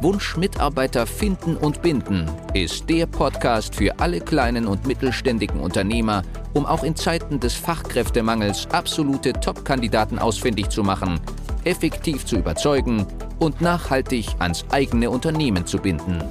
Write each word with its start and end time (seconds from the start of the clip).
Wunsch 0.00 0.36
Mitarbeiter 0.36 1.06
finden 1.06 1.56
und 1.56 1.82
binden 1.82 2.30
ist 2.54 2.88
der 2.88 3.06
Podcast 3.06 3.74
für 3.74 3.98
alle 4.00 4.20
kleinen 4.20 4.66
und 4.66 4.86
mittelständigen 4.86 5.60
Unternehmer, 5.60 6.22
um 6.54 6.66
auch 6.66 6.82
in 6.82 6.96
Zeiten 6.96 7.38
des 7.38 7.54
Fachkräftemangels 7.54 8.66
absolute 8.70 9.32
Top-Kandidaten 9.32 10.18
ausfindig 10.18 10.70
zu 10.70 10.82
machen, 10.82 11.20
effektiv 11.64 12.24
zu 12.24 12.36
überzeugen 12.36 13.06
und 13.38 13.60
nachhaltig 13.60 14.28
ans 14.38 14.64
eigene 14.70 15.10
Unternehmen 15.10 15.66
zu 15.66 15.78
binden. 15.78 16.22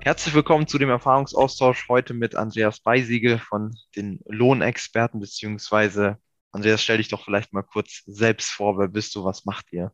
Herzlich 0.00 0.34
willkommen 0.34 0.66
zu 0.66 0.78
dem 0.78 0.90
Erfahrungsaustausch 0.90 1.88
heute 1.88 2.14
mit 2.14 2.36
Andreas 2.36 2.80
Beisiegel 2.80 3.38
von 3.38 3.74
den 3.96 4.20
Lohnexperten, 4.26 5.20
beziehungsweise 5.20 6.18
Andreas, 6.52 6.82
stell 6.82 6.96
dich 6.96 7.08
doch 7.08 7.22
vielleicht 7.22 7.52
mal 7.52 7.62
kurz 7.62 8.02
selbst 8.06 8.48
vor. 8.48 8.78
Wer 8.78 8.88
bist 8.88 9.14
du? 9.14 9.24
Was 9.24 9.44
macht 9.44 9.72
ihr? 9.72 9.92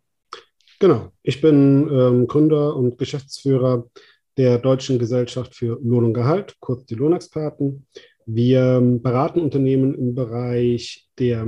Genau, 0.83 1.13
ich 1.23 1.41
bin 1.41 1.89
ähm, 1.93 2.27
Gründer 2.27 2.75
und 2.75 2.99
Geschäftsführer 2.99 3.89
der 4.37 4.59
Deutschen 4.59 4.99
Gesellschaft 4.99 5.55
für 5.55 5.79
Lohn 5.81 6.07
und 6.07 6.13
Gehalt, 6.13 6.57
kurz 6.59 6.85
die 6.87 6.97
Lohnexperten. 6.97 7.87
Wir 8.27 8.79
ähm, 8.79 9.01
beraten 9.01 9.39
Unternehmen 9.39 9.95
im 9.95 10.16
Bereich 10.16 11.09
der 11.21 11.47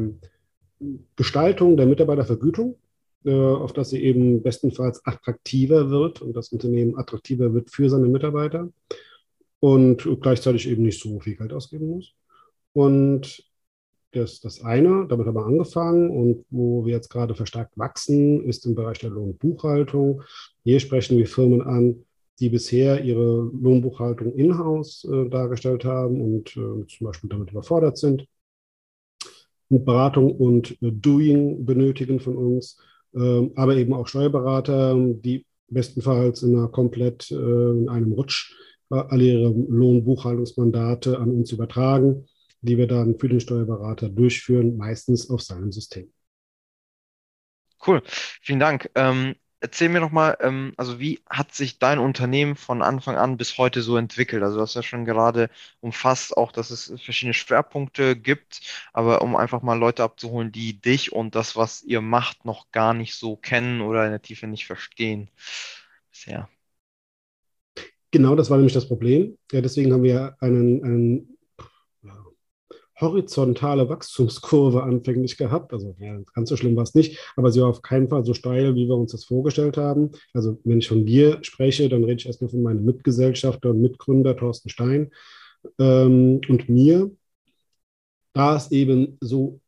Gestaltung 1.17 1.77
der 1.77 1.87
Mitarbeitervergütung, 1.87 2.77
äh, 3.25 3.33
auf 3.35 3.73
dass 3.73 3.91
sie 3.91 4.05
eben 4.05 4.41
bestenfalls 4.41 5.05
attraktiver 5.05 5.91
wird 5.91 6.23
und 6.23 6.37
das 6.37 6.51
Unternehmen 6.51 6.97
attraktiver 6.97 7.53
wird 7.53 7.73
für 7.73 7.91
seine 7.91 8.07
Mitarbeiter 8.07 8.69
und 9.59 10.09
gleichzeitig 10.21 10.69
eben 10.69 10.85
nicht 10.85 11.03
so 11.03 11.19
viel 11.19 11.35
Geld 11.35 11.53
ausgeben 11.53 11.89
muss. 11.89 12.15
Und 12.73 13.45
das 14.15 14.41
das 14.41 14.62
eine, 14.62 15.07
damit 15.09 15.27
haben 15.27 15.37
wir 15.37 15.47
angefangen 15.47 16.11
und 16.11 16.45
wo 16.51 16.84
wir 16.84 16.93
jetzt 16.93 17.11
gerade 17.11 17.34
verstärkt 17.34 17.77
wachsen, 17.77 18.45
ist 18.45 18.67
im 18.67 18.75
Bereich 18.75 18.98
der 18.98 19.11
Lohnbuchhaltung. 19.11 20.23
Hier 20.62 20.81
sprechen 20.81 21.19
wir 21.19 21.27
Firmen 21.27 21.62
an, 21.62 22.05
die 22.41 22.48
bisher 22.48 23.05
ihre 23.05 23.51
Lohnbuchhaltung 23.61 24.35
in-house 24.35 25.05
äh, 25.05 25.29
dargestellt 25.29 25.85
haben 25.85 26.20
und 26.20 26.57
äh, 26.57 26.87
zum 26.87 27.07
Beispiel 27.07 27.31
damit 27.31 27.51
überfordert 27.51 27.98
sind 27.98 28.27
und 29.69 29.85
Beratung 29.85 30.33
und 30.33 30.73
äh, 30.83 30.91
Doing 30.91 31.65
benötigen 31.65 32.20
von 32.20 32.37
uns, 32.37 32.79
ähm, 33.15 33.53
aber 33.55 33.77
eben 33.77 33.95
auch 33.95 34.09
Steuerberater, 34.09 34.97
die 34.97 35.47
bestenfalls 35.69 36.42
in 36.42 36.57
einer 36.57 36.69
komplett 36.69 37.31
äh, 37.31 37.35
in 37.35 37.89
einem 37.89 38.12
Rutsch 38.12 38.55
äh, 38.91 38.97
alle 38.97 39.25
ihre 39.25 39.51
Lohnbuchhaltungsmandate 39.51 41.19
an 41.19 41.31
uns 41.31 41.53
übertragen 41.53 42.27
die 42.65 42.79
wir 42.79 42.87
dann 42.87 43.19
für 43.19 43.29
den 43.29 43.41
Steuerberater 43.41 44.09
durchführen, 44.09 44.77
meistens 44.77 45.31
auf 45.31 45.43
seinem 45.43 45.73
System. 45.73 46.12
Cool, 47.87 48.03
vielen 48.41 48.61
Dank. 48.61 48.91
Ähm, 48.95 49.34
erzähl 49.61 49.89
mir 49.89 50.01
noch 50.01 50.11
mal, 50.11 50.37
ähm, 50.41 50.73
also 50.77 51.01
wie 51.01 51.20
hat 51.29 51.55
sich 51.55 51.79
dein 51.79 51.98
Unternehmen 51.98 52.57
von 52.57 52.83
Anfang 52.83 53.17
an 53.17 53.37
bis 53.37 53.59
heute 53.59 53.83
so 53.83 53.97
entwickelt? 53.97 54.42
Also 54.42 54.57
du 54.57 54.62
hast 54.62 54.75
ja 54.75 54.83
schon 54.83 55.05
gerade 55.05 55.51
umfasst 55.81 56.37
auch, 56.37 56.53
dass 56.53 56.70
es 56.70 56.92
verschiedene 57.03 57.35
Schwerpunkte 57.35 58.17
gibt, 58.17 58.61
aber 58.92 59.23
um 59.23 59.36
einfach 59.36 59.63
mal 59.63 59.79
Leute 59.79 60.02
abzuholen, 60.02 60.52
die 60.52 60.81
dich 60.81 61.13
und 61.13 61.35
das, 61.35 61.57
was 61.57 61.83
ihr 61.83 62.01
macht, 62.01 62.45
noch 62.45 62.70
gar 62.73 62.95
nicht 62.95 63.14
so 63.14 63.36
kennen 63.36 63.81
oder 63.81 64.05
in 64.05 64.11
der 64.11 64.23
Tiefe 64.23 64.46
nicht 64.46 64.67
verstehen. 64.67 65.31
Bisher. 66.11 66.48
Genau, 68.11 68.36
das 68.36 68.48
war 68.48 68.58
nämlich 68.58 68.75
das 68.75 68.86
Problem. 68.86 69.36
Ja, 69.51 69.61
deswegen 69.61 69.92
haben 69.92 70.05
wir 70.05 70.36
einen, 70.41 70.85
einen 70.85 71.33
horizontale 73.01 73.89
Wachstumskurve 73.89 74.83
anfänglich 74.83 75.37
gehabt. 75.37 75.73
Also 75.73 75.97
ja, 75.99 76.19
ganz 76.35 76.49
so 76.49 76.57
schlimm 76.57 76.77
war 76.77 76.85
es 76.85 76.95
nicht, 76.95 77.19
aber 77.37 77.51
sie 77.51 77.61
war 77.61 77.69
auf 77.69 77.83
keinen 77.83 78.09
Fall 78.09 78.25
so 78.25 78.35
steil, 78.35 78.75
wie 78.75 78.87
wir 78.87 78.97
uns 78.97 79.13
das 79.13 79.25
vorgestellt 79.25 79.77
haben. 79.77 80.13
Also 80.33 80.59
wenn 80.65 80.79
ich 80.79 80.89
von 80.89 81.07
wir 81.07 81.43
spreche, 81.43 81.89
dann 81.89 82.05
rede 82.05 82.17
ich 82.17 82.27
erstmal 82.27 82.51
von 82.51 82.63
meinem 82.63 82.85
Mitgesellschafter 82.85 83.71
und 83.71 83.83
Mitgründer 83.83 84.37
Thorsten 84.37 84.69
Stein 84.69 85.11
ähm, 85.79 86.41
und 86.49 86.69
mir. 86.69 87.11
Da 88.33 88.57
es 88.57 88.73
eben 88.73 89.17
so 89.21 89.61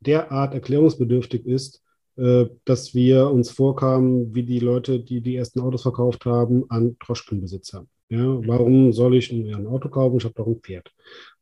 derart 0.00 0.54
erklärungsbedürftig 0.54 1.46
ist, 1.46 1.82
äh, 2.16 2.46
dass 2.64 2.94
wir 2.94 3.30
uns 3.30 3.50
vorkamen 3.50 4.34
wie 4.34 4.42
die 4.42 4.58
Leute, 4.58 5.00
die 5.00 5.20
die 5.20 5.36
ersten 5.36 5.60
Autos 5.60 5.82
verkauft 5.82 6.24
haben, 6.24 6.64
an 6.68 6.96
Droschkenbesitzer. 6.98 7.86
Ja, 8.10 8.40
warum 8.46 8.92
soll 8.92 9.16
ich 9.16 9.30
ein 9.30 9.66
Auto 9.66 9.88
kaufen? 9.88 10.16
Ich 10.16 10.24
habe 10.24 10.34
doch 10.34 10.46
ein 10.46 10.60
Pferd. 10.60 10.90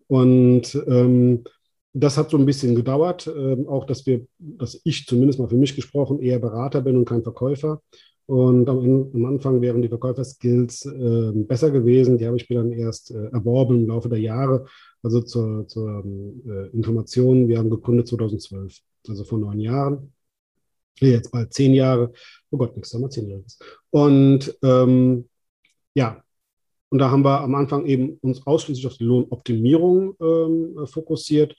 Und 0.09 0.75
ähm, 0.87 1.44
das 1.93 2.19
hat 2.19 2.31
so 2.31 2.37
ein 2.37 2.47
bisschen 2.47 2.75
gedauert, 2.75 3.27
äh, 3.27 3.67
auch 3.67 3.87
dass 3.87 4.06
wir, 4.06 4.27
dass 4.39 4.81
ich 4.84 5.06
zumindest 5.06 5.39
mal 5.39 5.49
für 5.49 5.56
mich 5.56 5.75
gesprochen 5.75 6.21
eher 6.21 6.39
Berater 6.39 6.83
bin 6.83 6.97
und 6.97 7.09
kein 7.09 7.22
Verkäufer. 7.22 7.81
Und 8.27 8.69
am, 8.69 9.11
am 9.15 9.25
Anfang 9.25 9.61
wären 9.62 9.83
die 9.83 9.89
Verkäuferskills 9.89 10.84
äh, 10.84 11.33
besser 11.33 11.71
gewesen. 11.71 12.19
Die 12.19 12.27
habe 12.27 12.37
ich 12.37 12.50
mir 12.50 12.56
dann 12.56 12.72
erst 12.72 13.12
äh, 13.12 13.28
erworben 13.28 13.81
im 13.81 13.87
Laufe 13.87 14.09
der 14.09 14.19
Jahre. 14.19 14.66
Also 15.03 15.22
zur, 15.22 15.69
zur 15.69 16.05
äh, 16.05 16.66
Information, 16.77 17.49
wir 17.49 17.59
haben 17.59 17.71
gegründet 17.71 18.09
2012, 18.09 18.81
also 19.09 19.25
vor 19.25 19.39
neun 19.39 19.61
Jahren. 19.61 20.12
Jetzt 20.99 21.31
bald 21.31 21.53
zehn 21.53 21.72
Jahre. 21.75 22.12
Oh 22.50 22.56
Gott, 22.56 22.75
haben 22.75 23.00
wir 23.00 23.11
zehn 23.11 23.28
Jahre. 23.28 23.45
Und 23.91 24.59
ähm, 24.62 25.28
ja, 25.95 26.22
und 26.88 26.98
da 26.98 27.10
haben 27.10 27.24
wir 27.24 27.41
am 27.41 27.54
Anfang 27.54 27.86
eben 27.86 28.19
uns 28.20 28.47
ausschließlich 28.47 28.86
auf 28.86 28.97
die 28.97 29.04
Lohnoptimierung 29.04 30.14
ähm, 30.20 30.86
fokussiert 30.86 31.56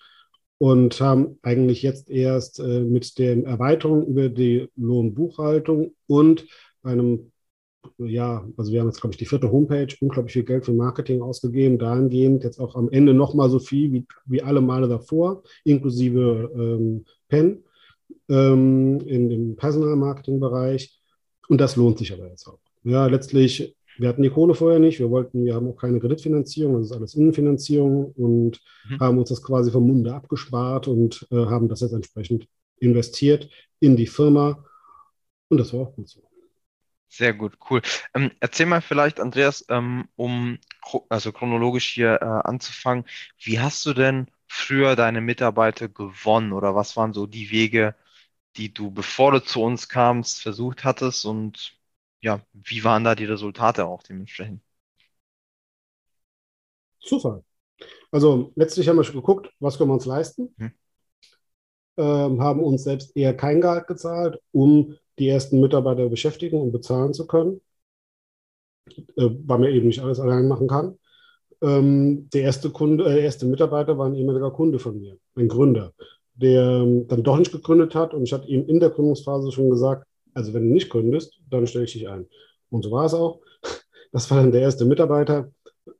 und 0.57 0.99
haben 1.01 1.37
eigentlich 1.41 1.81
jetzt 1.81 2.09
erst 2.09 2.59
äh, 2.59 2.81
mit 2.81 3.17
der 3.19 3.43
Erweiterung 3.45 4.07
über 4.07 4.29
die 4.29 4.69
Lohnbuchhaltung 4.75 5.93
und 6.07 6.47
einem, 6.81 7.31
ja, 7.97 8.47
also 8.57 8.71
wir 8.71 8.79
haben 8.79 8.87
jetzt, 8.87 9.01
glaube 9.01 9.13
ich, 9.13 9.17
die 9.17 9.25
vierte 9.25 9.51
Homepage, 9.51 9.87
unglaublich 10.01 10.33
viel 10.33 10.43
Geld 10.43 10.65
für 10.65 10.73
Marketing 10.73 11.21
ausgegeben, 11.21 11.77
dahingehend 11.77 12.43
jetzt 12.43 12.59
auch 12.59 12.75
am 12.75 12.89
Ende 12.89 13.13
nochmal 13.13 13.49
so 13.49 13.59
viel 13.59 13.91
wie, 13.91 14.05
wie 14.25 14.41
alle 14.41 14.61
Male 14.61 14.87
davor, 14.87 15.43
inklusive 15.63 16.51
ähm, 16.55 17.05
PEN 17.27 17.63
ähm, 18.29 18.99
in 19.01 19.29
dem 19.29 19.55
Personalmarketing-Bereich. 19.55 20.99
Und 21.49 21.61
das 21.61 21.75
lohnt 21.75 21.97
sich 21.99 22.13
aber 22.13 22.27
jetzt 22.29 22.47
auch. 22.47 22.59
Ja, 22.83 23.05
letztlich 23.07 23.76
wir 23.97 24.09
hatten 24.09 24.23
die 24.23 24.29
Kohle 24.29 24.55
vorher 24.55 24.79
nicht, 24.79 24.99
wir 24.99 25.09
wollten, 25.09 25.45
wir 25.45 25.55
haben 25.55 25.67
auch 25.67 25.77
keine 25.77 25.99
Kreditfinanzierung, 25.99 26.75
das 26.77 26.87
ist 26.87 26.91
alles 26.91 27.15
Innenfinanzierung 27.15 28.11
und 28.13 28.61
mhm. 28.89 28.99
haben 28.99 29.17
uns 29.17 29.29
das 29.29 29.43
quasi 29.43 29.71
vom 29.71 29.87
Munde 29.87 30.13
abgespart 30.13 30.87
und 30.87 31.27
äh, 31.31 31.45
haben 31.45 31.67
das 31.67 31.81
jetzt 31.81 31.93
entsprechend 31.93 32.47
investiert 32.79 33.49
in 33.79 33.95
die 33.95 34.07
Firma 34.07 34.63
und 35.49 35.57
das 35.57 35.73
war 35.73 35.81
auch 35.81 35.95
gut 35.95 36.09
so. 36.09 36.21
Sehr 37.09 37.33
gut, 37.33 37.57
cool. 37.69 37.81
Ähm, 38.13 38.31
erzähl 38.41 38.65
mal 38.65 38.81
vielleicht, 38.81 39.19
Andreas, 39.19 39.65
ähm, 39.69 40.09
um 40.17 40.59
also 41.09 41.31
chronologisch 41.31 41.87
hier 41.87 42.19
äh, 42.21 42.25
anzufangen, 42.25 43.05
wie 43.39 43.59
hast 43.59 43.85
du 43.85 43.93
denn 43.93 44.27
früher 44.47 44.95
deine 44.95 45.21
Mitarbeiter 45.21 45.87
gewonnen 45.87 46.53
oder 46.53 46.75
was 46.75 46.97
waren 46.97 47.13
so 47.13 47.25
die 47.25 47.49
Wege, 47.49 47.95
die 48.57 48.73
du, 48.73 48.91
bevor 48.91 49.31
du 49.31 49.43
zu 49.43 49.61
uns 49.61 49.87
kamst, 49.87 50.41
versucht 50.41 50.83
hattest 50.83 51.25
und 51.25 51.76
ja, 52.21 52.41
wie 52.53 52.83
waren 52.83 53.03
da 53.03 53.15
die 53.15 53.25
Resultate 53.25 53.85
auch 53.85 54.03
dementsprechend? 54.03 54.61
Zufall. 56.99 57.43
Also 58.11 58.51
letztlich 58.55 58.87
haben 58.87 58.97
wir 58.97 59.03
schon 59.03 59.15
geguckt, 59.15 59.51
was 59.59 59.77
können 59.77 59.89
wir 59.89 59.95
uns 59.95 60.05
leisten. 60.05 60.53
Hm. 60.57 60.71
Ähm, 61.97 62.41
haben 62.41 62.63
uns 62.63 62.83
selbst 62.83 63.15
eher 63.15 63.35
kein 63.35 63.61
Gehalt 63.61 63.87
gezahlt, 63.87 64.39
um 64.51 64.95
die 65.17 65.27
ersten 65.29 65.59
Mitarbeiter 65.59 66.09
beschäftigen 66.09 66.61
und 66.61 66.71
bezahlen 66.71 67.13
zu 67.13 67.25
können, 67.25 67.61
äh, 68.87 69.29
weil 69.45 69.59
man 69.59 69.69
eben 69.69 69.87
nicht 69.87 70.01
alles 70.01 70.19
allein 70.19 70.47
machen 70.47 70.67
kann. 70.67 70.97
Ähm, 71.61 72.29
der 72.29 72.43
erste 72.43 72.69
Kunde, 72.69 73.05
äh, 73.05 73.23
erste 73.23 73.47
Mitarbeiter 73.47 73.97
war 73.97 74.07
ein 74.07 74.15
ehemaliger 74.15 74.51
Kunde 74.51 74.77
von 74.77 74.99
mir, 74.99 75.17
ein 75.35 75.47
Gründer, 75.47 75.93
der 76.35 76.61
ähm, 76.83 77.07
dann 77.07 77.23
doch 77.23 77.37
nicht 77.37 77.51
gegründet 77.51 77.95
hat 77.95 78.13
und 78.13 78.23
ich 78.23 78.33
hatte 78.33 78.47
ihm 78.47 78.67
in 78.67 78.79
der 78.79 78.91
Gründungsphase 78.91 79.51
schon 79.51 79.71
gesagt, 79.71 80.05
also 80.37 80.53
wenn 80.53 80.67
du 80.67 80.73
nicht 80.73 80.89
gründest, 80.89 81.39
dann 81.49 81.65
stelle 81.65 81.85
ich 81.85 81.93
dich 81.93 82.07
ein. 82.07 82.27
Und 82.69 82.83
so 82.83 82.91
war 82.91 83.05
es 83.05 83.13
auch. 83.13 83.41
Das 84.13 84.31
war 84.31 84.37
dann 84.37 84.53
der 84.53 84.61
erste 84.61 84.85
Mitarbeiter. 84.85 85.51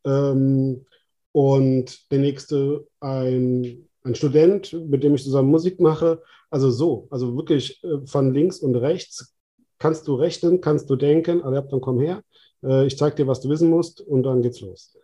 Ähm, 0.06 0.86
und 1.34 2.10
der 2.10 2.20
nächste 2.20 2.88
ein, 3.02 3.90
ein 4.04 4.16
Student, 4.16 4.72
mit 4.90 5.04
dem 5.04 5.14
ich 5.14 5.24
zusammen 5.24 5.50
Musik 5.50 5.82
mache. 5.82 6.22
Also 6.50 6.72
so, 6.72 7.08
also 7.12 7.36
wirklich 7.36 7.84
äh, 7.84 8.08
von 8.08 8.34
links 8.34 8.60
und 8.60 8.76
rechts 8.76 9.36
kannst 9.78 10.08
du 10.08 10.16
rechnen, 10.16 10.62
kannst 10.62 10.90
du 10.90 10.96
denken, 10.96 11.42
also 11.44 11.60
dann 11.60 11.82
komm 11.82 12.00
her, 12.00 12.24
äh, 12.64 12.88
ich 12.88 12.98
zeige 12.98 13.18
dir, 13.18 13.28
was 13.28 13.42
du 13.42 13.50
wissen 13.50 13.70
musst 13.70 14.00
und 14.00 14.24
dann 14.24 14.42
geht's 14.42 14.62
los. 14.62 14.98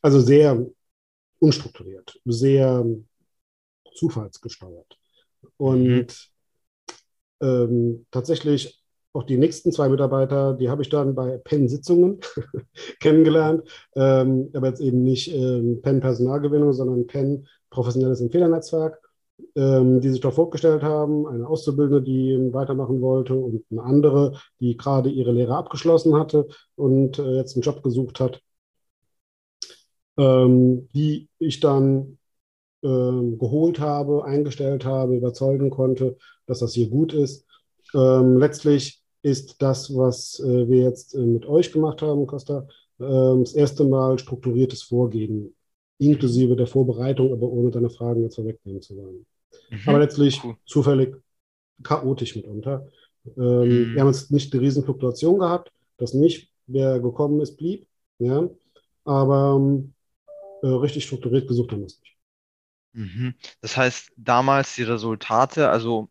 Also 0.00 0.20
sehr 0.20 0.66
unstrukturiert, 1.38 2.18
sehr 2.24 2.86
zufallsgesteuert. 3.94 4.98
Und 5.58 5.84
mhm. 5.84 6.06
Ähm, 7.40 8.06
tatsächlich 8.10 8.82
auch 9.12 9.24
die 9.24 9.38
nächsten 9.38 9.72
zwei 9.72 9.88
Mitarbeiter, 9.88 10.54
die 10.54 10.68
habe 10.68 10.82
ich 10.82 10.88
dann 10.88 11.14
bei 11.14 11.38
Penn-Sitzungen 11.38 12.20
kennengelernt, 13.00 13.64
ähm, 13.96 14.50
aber 14.54 14.68
jetzt 14.68 14.80
eben 14.80 15.02
nicht 15.02 15.34
ähm, 15.34 15.80
Penn 15.82 16.00
Personalgewinnung, 16.00 16.72
sondern 16.72 17.06
Penn 17.06 17.46
professionelles 17.70 18.20
Empfehlernetzwerk, 18.20 19.00
ähm, 19.56 20.00
die 20.00 20.10
sich 20.10 20.20
dort 20.20 20.34
vorgestellt 20.34 20.82
haben, 20.82 21.26
eine 21.26 21.48
Auszubildende, 21.48 22.02
die 22.02 22.52
weitermachen 22.52 23.00
wollte 23.00 23.34
und 23.34 23.64
eine 23.70 23.82
andere, 23.82 24.38
die 24.60 24.76
gerade 24.76 25.10
ihre 25.10 25.32
Lehre 25.32 25.56
abgeschlossen 25.56 26.16
hatte 26.16 26.46
und 26.76 27.18
äh, 27.18 27.36
jetzt 27.36 27.56
einen 27.56 27.62
Job 27.62 27.82
gesucht 27.82 28.20
hat, 28.20 28.40
ähm, 30.16 30.88
die 30.94 31.28
ich 31.38 31.60
dann 31.60 32.18
geholt 32.80 33.80
habe, 33.80 34.24
eingestellt 34.24 34.84
habe, 34.84 35.16
überzeugen 35.16 35.68
konnte, 35.68 36.16
dass 36.46 36.60
das 36.60 36.74
hier 36.74 36.88
gut 36.88 37.12
ist. 37.12 37.44
Ähm, 37.92 38.38
letztlich 38.38 39.02
ist 39.22 39.60
das, 39.60 39.94
was 39.94 40.40
äh, 40.40 40.68
wir 40.68 40.82
jetzt 40.82 41.14
äh, 41.14 41.20
mit 41.20 41.46
euch 41.46 41.72
gemacht 41.72 42.02
haben, 42.02 42.26
Costa, 42.26 42.66
äh, 42.98 43.04
das 43.40 43.54
erste 43.54 43.84
Mal 43.84 44.18
strukturiertes 44.18 44.82
Vorgehen, 44.82 45.54
inklusive 45.98 46.56
der 46.56 46.66
Vorbereitung, 46.66 47.32
aber 47.32 47.48
ohne 47.48 47.70
deine 47.70 47.90
Fragen 47.90 48.22
jetzt 48.22 48.36
vorwegnehmen 48.36 48.82
zu 48.82 48.96
wollen. 48.96 49.26
Mhm, 49.70 49.78
aber 49.86 49.98
letztlich 49.98 50.40
cool. 50.44 50.56
zufällig 50.66 51.16
chaotisch 51.82 52.36
mitunter. 52.36 52.86
Ähm, 53.36 53.90
mhm. 53.90 53.94
Wir 53.94 54.00
haben 54.00 54.08
jetzt 54.08 54.30
nicht 54.30 54.52
eine 54.52 54.62
riesen 54.62 54.84
Fluktuation 54.84 55.38
gehabt, 55.38 55.72
das 55.96 56.14
nicht. 56.14 56.50
Wer 56.66 57.00
gekommen 57.00 57.40
ist, 57.40 57.56
blieb. 57.56 57.86
Ja? 58.18 58.48
Aber 59.04 59.56
ähm, 59.58 59.94
äh, 60.62 60.68
richtig 60.68 61.04
strukturiert 61.04 61.48
gesucht 61.48 61.72
haben 61.72 61.80
wir 61.80 61.86
es 61.86 61.98
nicht. 62.00 62.17
Mhm. 62.92 63.34
Das 63.60 63.76
heißt, 63.76 64.12
damals 64.16 64.74
die 64.74 64.82
Resultate, 64.82 65.68
also 65.68 66.08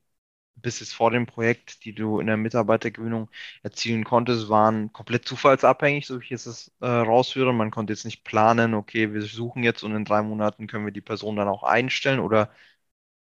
bis 0.55 0.79
jetzt 0.79 0.93
vor 0.93 1.11
dem 1.11 1.25
Projekt, 1.25 1.85
die 1.85 1.93
du 1.93 2.19
in 2.19 2.27
der 2.27 2.37
Mitarbeitergewinnung 2.37 3.29
erzielen 3.63 4.03
konntest, 4.03 4.49
waren 4.49 4.91
komplett 4.91 5.25
zufallsabhängig, 5.25 6.07
so 6.07 6.19
wie 6.19 6.25
ich 6.25 6.31
es 6.31 6.71
äh, 6.81 6.87
rausführe. 6.87 7.53
Man 7.53 7.71
konnte 7.71 7.93
jetzt 7.93 8.05
nicht 8.05 8.23
planen, 8.23 8.73
okay, 8.73 9.13
wir 9.13 9.21
suchen 9.21 9.63
jetzt 9.63 9.83
und 9.83 9.95
in 9.95 10.05
drei 10.05 10.21
Monaten 10.21 10.67
können 10.67 10.85
wir 10.85 10.91
die 10.91 11.01
Person 11.01 11.35
dann 11.35 11.47
auch 11.47 11.63
einstellen 11.63 12.19
oder 12.19 12.49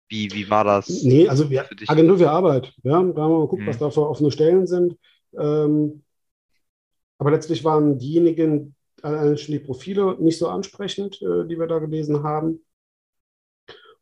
wie, 0.09 0.31
wie 0.31 0.49
war 0.49 0.63
das? 0.63 1.03
Nee, 1.03 1.27
also 1.27 1.49
wir, 1.49 1.67
Agentur 1.87 2.17
für 2.17 2.31
Arbeit, 2.31 2.73
ja, 2.83 2.91
da 2.91 2.97
haben 2.97 3.13
wir 3.13 3.27
mal 3.27 3.41
geguckt, 3.41 3.61
hm. 3.61 3.67
was 3.67 3.77
da 3.77 3.89
für 3.89 4.09
offene 4.09 4.31
Stellen 4.31 4.65
sind. 4.65 4.97
Ähm, 5.37 6.03
aber 7.17 7.31
letztlich 7.31 7.63
waren 7.63 7.97
diejenigen, 7.99 8.75
allein 9.01 9.35
die 9.35 9.59
Profile 9.59 10.15
nicht 10.19 10.37
so 10.37 10.47
ansprechend, 10.47 11.21
äh, 11.21 11.45
die 11.47 11.59
wir 11.59 11.67
da 11.67 11.79
gelesen 11.79 12.23
haben. 12.23 12.61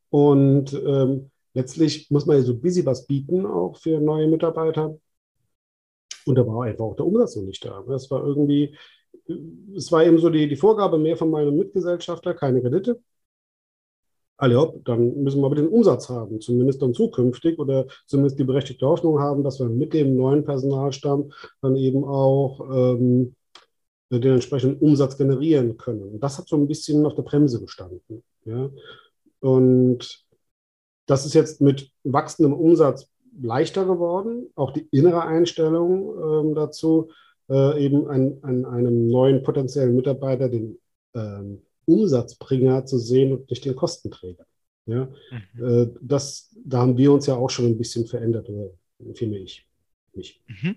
Und 0.10 0.74
ähm, 0.74 1.32
letztlich 1.54 2.10
muss 2.12 2.26
man 2.26 2.38
ja 2.38 2.44
so 2.44 2.56
busy 2.58 2.86
was 2.86 3.06
bieten, 3.08 3.46
auch 3.46 3.78
für 3.78 4.00
neue 4.00 4.28
Mitarbeiter. 4.28 4.98
Und 6.26 6.36
da 6.36 6.46
war 6.46 6.66
einfach 6.66 6.86
auch 6.86 6.96
der 6.96 7.06
Umsatz 7.06 7.36
noch 7.36 7.44
nicht 7.44 7.64
da. 7.66 7.84
Das 7.88 8.10
war 8.10 8.26
irgendwie, 8.26 8.76
es 9.76 9.92
war 9.92 10.06
eben 10.06 10.18
so 10.18 10.30
die, 10.30 10.48
die 10.48 10.56
Vorgabe 10.56 10.98
mehr 10.98 11.18
von 11.18 11.30
meinem 11.30 11.56
Mitgesellschafter, 11.56 12.34
keine 12.34 12.62
Kredite. 12.62 13.00
Alle 14.38 14.60
hopp, 14.60 14.84
dann 14.84 15.24
müssen 15.24 15.40
wir 15.42 15.46
aber 15.46 15.56
den 15.56 15.70
Umsatz 15.70 16.10
haben, 16.10 16.42
zumindest 16.42 16.82
dann 16.82 16.94
zukünftig 16.94 17.58
oder 17.58 17.88
zumindest 18.06 18.38
die 18.38 18.44
berechtigte 18.44 18.86
Hoffnung 18.86 19.20
haben, 19.20 19.44
dass 19.44 19.60
wir 19.60 19.70
mit 19.70 19.94
dem 19.94 20.18
neuen 20.18 20.44
Personalstamm 20.44 21.32
dann 21.62 21.78
eben 21.78 22.04
auch 22.04 22.60
ähm, 22.70 23.36
den 24.12 24.34
entsprechenden 24.34 24.80
Umsatz 24.80 25.18
generieren 25.18 25.78
können. 25.78 26.04
Und 26.04 26.20
das 26.20 26.38
hat 26.38 26.48
so 26.48 26.58
ein 26.58 26.68
bisschen 26.68 27.06
auf 27.06 27.16
der 27.16 27.24
Bremse 27.24 27.62
gestanden. 27.62 28.24
Ja? 28.44 28.70
Und 29.46 30.26
das 31.06 31.26
ist 31.26 31.36
jetzt 31.36 31.62
mit 31.62 31.92
wachsendem 32.04 32.54
Umsatz 32.54 33.08
leichter 33.40 33.86
geworden. 33.86 34.48
Auch 34.56 34.72
die 34.72 34.88
innere 34.92 35.22
Einstellung 35.22 36.48
ähm, 36.48 36.56
dazu, 36.56 37.12
äh, 37.48 37.86
eben 37.86 38.08
an, 38.08 38.40
an, 38.42 38.66
einem 38.66 39.08
neuen 39.08 39.44
potenziellen 39.44 39.96
Mitarbeiter 39.96 40.50
den 40.50 40.80
ähm, 41.14 41.62
Umsatzbringer 41.86 42.88
zu 42.88 42.98
sehen 42.98 43.34
und 43.34 43.48
nicht 43.52 43.64
den 43.66 43.76
Kostenträger. 43.76 44.48
Ja? 44.88 45.10
Mhm. 45.54 45.64
Äh, 45.64 45.88
das, 46.02 46.56
da 46.66 46.80
haben 46.80 46.98
wir 46.98 47.12
uns 47.12 47.28
ja 47.28 47.36
auch 47.36 47.52
schon 47.52 47.66
ein 47.66 47.78
bisschen 47.78 48.08
verändert, 48.08 48.50
finde 49.14 49.38
ich. 49.38 49.68
Mich. 50.14 50.42
Mhm. 50.48 50.76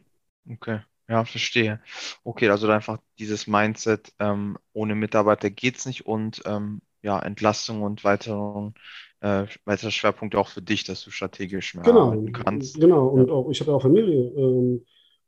Okay. 0.50 0.80
Ja, 1.08 1.24
verstehe. 1.24 1.80
Okay, 2.22 2.50
also 2.50 2.68
einfach 2.68 2.98
dieses 3.18 3.46
Mindset, 3.46 4.12
ähm, 4.18 4.58
ohne 4.74 4.94
Mitarbeiter 4.94 5.48
geht 5.48 5.78
es 5.78 5.86
nicht 5.86 6.04
und 6.04 6.42
ähm, 6.44 6.82
ja, 7.02 7.18
Entlastung 7.20 7.82
und 7.82 8.04
weitere, 8.04 8.70
äh, 9.20 9.46
weitere 9.64 9.90
Schwerpunkte 9.90 10.38
auch 10.38 10.48
für 10.48 10.62
dich, 10.62 10.84
dass 10.84 11.02
du 11.04 11.10
strategisch 11.10 11.74
mehr 11.74 11.84
genau, 11.84 12.08
arbeiten 12.08 12.32
kannst. 12.32 12.80
Genau, 12.80 13.08
und 13.08 13.28
ja. 13.28 13.34
auch 13.34 13.50
ich 13.50 13.60
habe 13.60 13.70
ja 13.70 13.76
auch 13.76 13.82
Familie. 13.82 14.32
Ähm, 14.36 14.84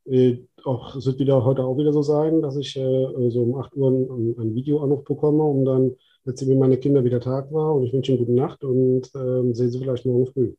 äh, 0.06 0.38
auch 0.64 0.96
es 0.96 1.06
wird 1.06 1.18
wieder 1.18 1.44
heute 1.44 1.62
auch 1.64 1.76
wieder 1.76 1.92
so 1.92 2.02
sein, 2.02 2.42
dass 2.42 2.56
ich 2.56 2.76
äh, 2.76 3.30
so 3.30 3.42
um 3.42 3.56
8 3.56 3.74
Uhr 3.76 3.90
ein, 3.90 4.34
ein 4.38 4.54
Videoanruf 4.54 5.04
bekomme 5.04 5.44
und 5.44 5.64
dann 5.64 5.96
erzähle 6.24 6.54
mir 6.54 6.60
meine 6.60 6.78
Kinder, 6.78 7.04
wie 7.04 7.10
der 7.10 7.20
Tag 7.20 7.52
war 7.52 7.74
und 7.74 7.84
ich 7.84 7.92
wünsche 7.92 8.12
ihnen 8.12 8.18
gute 8.18 8.32
Nacht 8.32 8.64
und 8.64 9.10
ähm, 9.14 9.54
sehe 9.54 9.68
sie 9.68 9.78
vielleicht 9.78 10.06
morgen 10.06 10.26
früh. 10.26 10.54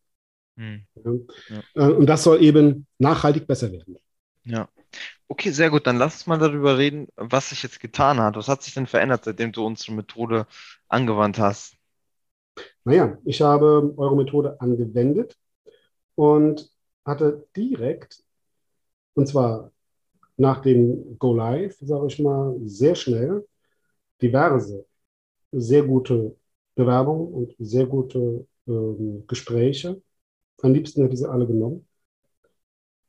Hm. 0.58 0.82
Ja. 1.04 1.12
Ja. 1.50 1.88
Äh, 1.90 1.94
und 1.94 2.08
das 2.08 2.24
soll 2.24 2.42
eben 2.42 2.88
nachhaltig 3.00 3.48
besser 3.48 3.72
werden. 3.72 3.98
Ja. 4.44 4.68
Okay, 5.32 5.52
sehr 5.52 5.70
gut. 5.70 5.88
Dann 5.88 5.96
lass 5.96 6.16
uns 6.16 6.28
mal 6.28 6.38
darüber 6.38 6.78
reden, 6.78 7.08
was 7.16 7.52
sich 7.52 7.64
jetzt 7.64 7.80
getan 7.80 8.20
hat. 8.20 8.36
Was 8.36 8.50
hat 8.50 8.64
sich 8.64 8.74
denn 8.74 8.86
verändert, 8.86 9.24
seitdem 9.24 9.54
du 9.54 9.66
unsere 9.66 9.94
Methode 9.94 10.46
angewandt 10.90 11.40
hast? 11.40 11.78
Naja, 12.84 13.18
ich 13.24 13.42
habe 13.42 13.94
eure 13.96 14.18
Methode 14.18 14.60
angewendet 14.60 15.38
und 16.16 16.70
hatte 17.06 17.48
direkt, 17.56 18.26
und 19.14 19.26
zwar 19.26 19.72
nach 20.36 20.62
dem 20.62 21.18
Go 21.18 21.34
Live, 21.34 21.78
sage 21.80 22.08
ich 22.08 22.20
mal, 22.20 22.58
sehr 22.66 22.96
schnell 22.96 23.48
diverse, 24.22 24.86
sehr 25.54 25.84
gute 25.84 26.36
Bewerbungen 26.76 27.34
und 27.34 27.56
sehr 27.58 27.86
gute 27.86 28.46
ähm, 28.68 29.24
Gespräche. 29.28 30.02
Am 30.62 30.74
liebsten 30.74 31.04
hätte 31.04 31.14
ich 31.14 31.22
sie 31.22 31.30
alle 31.30 31.48
genommen. 31.48 31.88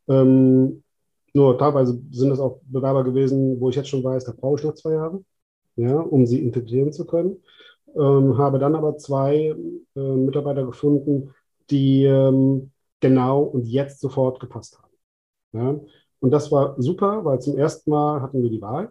Ähm, 0.07 0.85
nur 1.35 1.59
teilweise 1.59 2.01
sind 2.11 2.31
es 2.31 2.41
auch 2.41 2.61
Bewerber 2.65 3.05
gewesen, 3.05 3.61
wo 3.61 3.71
ich 3.71 3.77
jetzt 3.77 3.89
schon 3.89 4.05
weiß, 4.05 4.25
da 4.25 4.33
brauche 4.33 4.59
ich 4.59 4.65
noch 4.65 4.75
zwei 4.75 4.93
Jahre, 4.93 5.25
ja, 5.77 5.99
um 5.99 6.27
sie 6.27 6.41
integrieren 6.41 6.93
zu 6.93 7.07
können. 7.07 7.43
Ähm, 7.95 8.39
habe 8.39 8.59
dann 8.59 8.75
aber 8.75 8.97
zwei 8.99 9.55
äh, 9.97 10.01
Mitarbeiter 10.01 10.65
gefunden, 10.65 11.35
die 11.71 12.05
ähm, 12.05 12.71
genau 13.01 13.43
und 13.43 13.67
jetzt 13.67 14.01
sofort 14.01 14.41
gepasst 14.41 14.79
haben. 14.79 14.93
Ja. 15.53 15.81
Und 16.21 16.31
das 16.31 16.51
war 16.53 16.81
super, 16.81 17.25
weil 17.25 17.41
zum 17.41 17.59
ersten 17.59 17.91
Mal 17.91 18.23
hatten 18.23 18.43
wir 18.43 18.51
die 18.51 18.63
Wahl. 18.63 18.91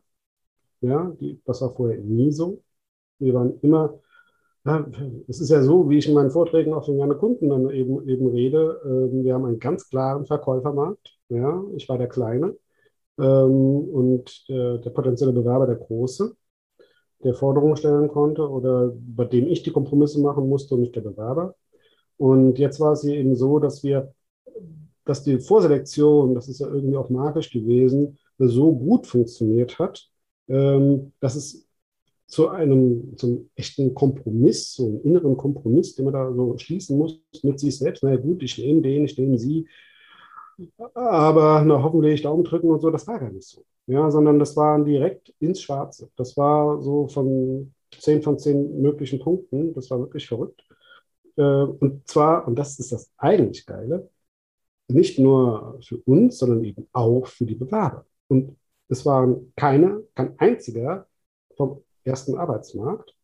Ja, 0.82 1.12
die, 1.20 1.42
das 1.46 1.62
war 1.62 1.74
vorher 1.74 2.00
nie 2.00 2.32
so. 2.32 2.62
Wir 3.20 3.34
waren 3.34 3.60
immer, 3.62 4.00
ja, 4.66 4.86
es 5.28 5.40
ist 5.42 5.50
ja 5.50 5.62
so, 5.64 5.90
wie 5.90 5.98
ich 6.00 6.08
in 6.08 6.14
meinen 6.16 6.32
Vorträgen 6.32 6.74
auch 6.74 6.86
von 6.86 6.98
meine 6.98 7.16
Kunden 7.16 7.50
dann 7.50 7.70
eben, 7.72 8.08
eben 8.08 8.28
rede, 8.28 8.82
äh, 8.84 9.24
wir 9.24 9.34
haben 9.34 9.46
einen 9.46 9.60
ganz 9.60 9.90
klaren 9.90 10.26
Verkäufermarkt. 10.26 11.18
Ja, 11.32 11.64
ich 11.78 11.88
war 11.88 11.98
der 11.98 12.10
Kleine 12.10 12.58
ähm, 13.18 13.90
und 13.90 14.50
der, 14.50 14.80
der 14.80 14.90
potenzielle 14.90 15.32
Bewerber 15.32 15.66
der 15.66 15.78
Große, 15.78 16.36
der 17.24 17.34
Forderungen 17.36 17.78
stellen 17.78 18.10
konnte 18.10 18.50
oder 18.50 18.94
bei 18.96 19.26
dem 19.26 19.48
ich 19.48 19.64
die 19.64 19.72
Kompromisse 19.72 20.20
machen 20.20 20.50
musste 20.50 20.76
und 20.76 20.82
nicht 20.82 20.96
der 20.96 21.02
Bewerber. 21.02 21.56
Und 22.18 22.60
jetzt 22.60 22.82
war 22.82 22.94
es 22.94 23.02
hier 23.02 23.16
eben 23.16 23.36
so, 23.36 23.60
dass 23.60 23.82
wir, 23.84 24.14
dass 25.06 25.24
die 25.24 25.40
Vorselektion, 25.40 26.36
das 26.36 26.50
ist 26.50 26.60
ja 26.60 26.68
irgendwie 26.68 26.98
auch 26.98 27.10
magisch 27.10 27.50
gewesen, 27.52 28.20
so 28.38 28.76
gut 28.76 29.08
funktioniert 29.08 29.80
hat, 29.80 30.10
ähm, 30.50 31.14
dass 31.22 31.36
es 31.36 31.66
zu 32.28 32.50
einem 32.50 33.16
zum 33.18 33.50
echten 33.56 33.94
Kompromiss, 33.94 34.74
so 34.74 34.88
einem 34.88 35.02
inneren 35.04 35.38
Kompromiss, 35.38 35.96
den 35.96 36.06
man 36.06 36.14
da 36.14 36.34
so 36.34 36.58
schließen 36.58 36.98
muss 36.98 37.22
mit 37.44 37.60
sich 37.60 37.78
selbst. 37.78 38.04
Na 38.04 38.12
ja, 38.12 38.18
gut, 38.18 38.44
ich 38.44 38.58
nehme 38.58 38.82
den, 38.82 39.06
ich 39.06 39.18
nehme 39.18 39.38
sie, 39.38 39.68
aber 40.94 41.64
na, 41.66 41.82
hoffentlich 41.84 42.22
Daumen 42.22 42.44
drücken 42.44 42.70
und 42.70 42.80
so, 42.82 42.90
das 42.90 43.08
war 43.08 43.20
gar 43.20 43.32
nicht 43.32 43.48
so. 43.48 43.64
Ja, 43.88 44.10
sondern 44.12 44.40
das 44.40 44.56
war 44.56 44.84
direkt 44.84 45.34
ins 45.40 45.62
Schwarze. 45.62 46.10
Das 46.16 46.38
war 46.38 46.82
so 46.82 47.08
von 47.08 47.74
10 48.00 48.22
von 48.22 48.40
10 48.40 48.82
möglichen 48.82 49.20
Punkten. 49.20 49.74
Das 49.74 49.90
war 49.92 50.00
wirklich 50.00 50.28
verrückt. 50.28 50.64
Äh, 51.38 51.42
und 51.44 52.08
zwar, 52.08 52.48
und 52.48 52.56
das 52.58 52.80
ist 52.80 52.92
das 52.92 53.12
eigentlich 53.18 53.66
Geile, 53.66 54.10
nicht 54.88 55.20
nur 55.20 55.80
für 55.82 55.98
uns, 56.06 56.38
sondern 56.40 56.64
eben 56.64 56.88
auch 56.94 57.28
für 57.28 57.46
die 57.46 57.56
Bewerber. 57.56 58.06
Und 58.28 58.58
es 58.90 59.06
waren 59.06 59.54
keine, 59.56 60.04
kein 60.16 60.38
einziger 60.40 61.08
vom 61.56 61.84
ersten 62.04 62.38
Arbeitsmarkt, 62.38 63.16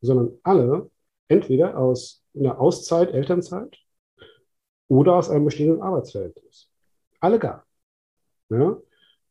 sondern 0.00 0.38
alle 0.42 0.90
entweder 1.28 1.78
aus 1.78 2.22
einer 2.34 2.60
Auszeit, 2.60 3.12
Elternzeit 3.12 3.78
oder 4.88 5.16
aus 5.16 5.30
einem 5.30 5.44
bestehenden 5.44 5.82
Arbeitsverhältnis. 5.82 6.71
Alle 7.22 7.38
gar. 7.38 7.64
Ja? 8.50 8.76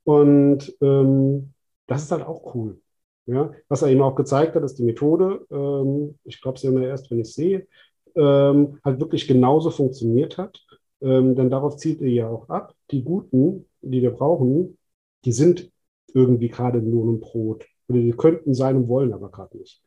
Und 0.04 0.76
ähm, 0.82 1.54
das 1.88 2.04
ist 2.04 2.12
halt 2.12 2.24
auch 2.24 2.56
cool. 2.56 2.82
Ja? 3.26 3.52
Was 3.68 3.82
er 3.82 3.90
eben 3.90 4.02
auch 4.02 4.16
gezeigt 4.16 4.56
hat, 4.56 4.64
ist 4.64 4.80
die 4.80 4.84
Methode, 4.84 5.46
ähm, 5.52 6.18
ich 6.24 6.42
glaube 6.42 6.60
ja 6.60 6.70
immer 6.70 6.84
erst, 6.84 7.12
wenn 7.12 7.20
ich 7.20 7.34
sehe, 7.34 7.68
ähm, 8.16 8.80
halt 8.84 9.00
wirklich 9.00 9.28
genauso 9.28 9.70
funktioniert 9.72 10.38
hat. 10.38 10.66
Ähm, 11.02 11.36
denn 11.36 11.50
darauf 11.50 11.78
zielt 11.78 12.02
er 12.02 12.10
ja 12.10 12.30
auch 12.30 12.48
ab. 12.50 12.76
Die 12.92 13.04
Guten, 13.04 13.66
die 13.82 14.02
wir 14.02 14.12
brauchen, 14.12 14.78
die 15.26 15.32
sind 15.34 15.72
irgendwie 16.14 16.50
gerade 16.50 16.80
im 16.80 16.92
Lohn 16.92 17.10
und 17.10 17.20
Brot. 17.22 17.66
Oder 17.90 18.00
die 18.00 18.12
könnten 18.12 18.54
sein 18.54 18.78
und 18.78 18.88
wollen 18.88 19.14
aber 19.14 19.30
gerade 19.30 19.58
nicht. 19.58 19.82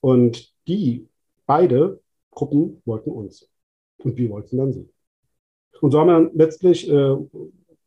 Und 0.00 0.52
die 0.68 1.08
beide 1.46 2.00
Gruppen 2.30 2.82
wollten 2.84 3.10
uns. 3.10 3.50
Und 3.98 4.16
wir 4.18 4.28
wollten 4.28 4.58
dann 4.58 4.72
sie. 4.72 4.90
Und 5.80 5.90
so 5.90 6.00
haben 6.00 6.08
wir 6.08 6.14
dann 6.14 6.30
letztlich, 6.34 6.90
äh, 6.90 7.16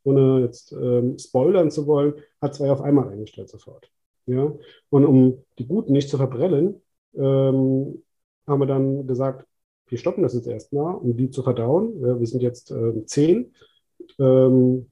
ohne 0.03 0.41
jetzt 0.41 0.71
äh, 0.73 1.17
spoilern 1.17 1.71
zu 1.71 1.87
wollen, 1.87 2.13
hat 2.41 2.55
zwei 2.55 2.71
auf 2.71 2.81
einmal 2.81 3.09
eingestellt 3.09 3.49
sofort. 3.49 3.91
Ja? 4.25 4.51
Und 4.89 5.05
um 5.05 5.43
die 5.57 5.67
Guten 5.67 5.93
nicht 5.93 6.09
zu 6.09 6.17
verbrellen, 6.17 6.81
ähm, 7.15 8.03
haben 8.47 8.59
wir 8.59 8.65
dann 8.65 9.07
gesagt, 9.07 9.45
wir 9.87 9.97
stoppen 9.97 10.23
das 10.23 10.33
jetzt 10.33 10.47
erstmal, 10.47 10.95
um 10.95 11.17
die 11.17 11.31
zu 11.31 11.43
verdauen. 11.43 11.99
Ja, 12.01 12.19
wir 12.19 12.27
sind 12.27 12.41
jetzt 12.41 12.71
äh, 12.71 13.05
zehn. 13.05 13.53
Ähm, 14.19 14.91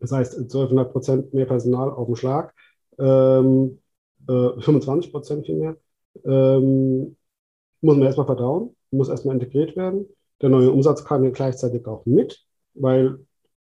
das 0.00 0.12
heißt, 0.12 0.38
1200 0.38 0.92
Prozent 0.92 1.34
mehr 1.34 1.46
Personal 1.46 1.90
auf 1.90 2.06
dem 2.06 2.16
Schlag. 2.16 2.54
Ähm, 2.98 3.80
äh, 4.28 4.60
25 4.60 5.12
Prozent 5.12 5.46
vielmehr. 5.46 5.76
Ähm, 6.24 7.16
muss 7.80 7.96
man 7.96 8.06
erstmal 8.06 8.26
verdauen, 8.26 8.74
muss 8.90 9.08
erstmal 9.08 9.34
integriert 9.34 9.76
werden. 9.76 10.06
Der 10.42 10.48
neue 10.48 10.70
Umsatz 10.72 11.04
kam 11.04 11.24
ja 11.24 11.30
gleichzeitig 11.30 11.86
auch 11.86 12.06
mit, 12.06 12.44
weil 12.74 13.18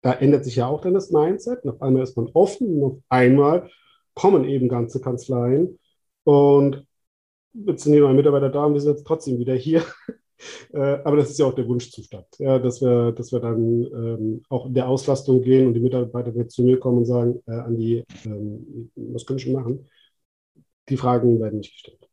da 0.03 0.13
ändert 0.13 0.45
sich 0.45 0.57
ja 0.57 0.67
auch 0.67 0.83
dann 0.83 0.95
das 0.95 1.11
Mindset. 1.11 1.67
Auf 1.67 1.81
einmal 1.83 2.03
ist 2.03 2.17
man 2.17 2.29
offen 2.35 2.69
und 2.69 2.85
auf 2.85 2.99
einmal 3.09 3.71
kommen 4.15 4.45
eben 4.45 4.69
ganze 4.69 5.01
Kanzleien 5.01 5.79
und 6.25 6.87
jetzt 7.55 7.85
sind 7.85 7.93
die 7.93 8.01
neuen 8.01 8.17
Mitarbeiter 8.17 8.51
da 8.51 8.65
und 8.65 8.75
wir 8.75 8.81
sind 8.81 8.93
jetzt 8.93 9.07
trotzdem 9.07 9.39
wieder 9.39 9.55
hier. 9.55 9.83
äh, 10.73 10.99
aber 11.05 11.17
das 11.17 11.31
ist 11.31 11.39
ja 11.39 11.47
auch 11.47 11.55
der 11.55 11.67
Wunschzustand, 11.67 12.27
ja, 12.39 12.59
dass, 12.59 12.81
wir, 12.81 13.13
dass 13.13 13.33
wir 13.33 13.41
dann 13.41 13.85
ähm, 13.85 14.43
auch 14.49 14.67
in 14.67 14.75
der 14.75 14.89
Auslastung 14.89 15.43
gehen 15.43 15.67
und 15.67 15.75
die 15.75 15.81
Mitarbeiter 15.81 16.33
jetzt 16.35 16.55
zu 16.55 16.63
mir 16.63 16.79
kommen 16.79 16.99
und 16.99 17.07
sagen, 17.07 17.43
äh, 17.47 17.53
Andi, 17.53 18.05
ähm, 18.25 18.91
was 18.95 19.25
können 19.27 19.39
ich 19.39 19.49
machen? 19.49 19.89
Die 20.89 20.97
Fragen 20.97 21.41
werden 21.41 21.59
nicht 21.59 21.73
gestellt. 21.73 22.09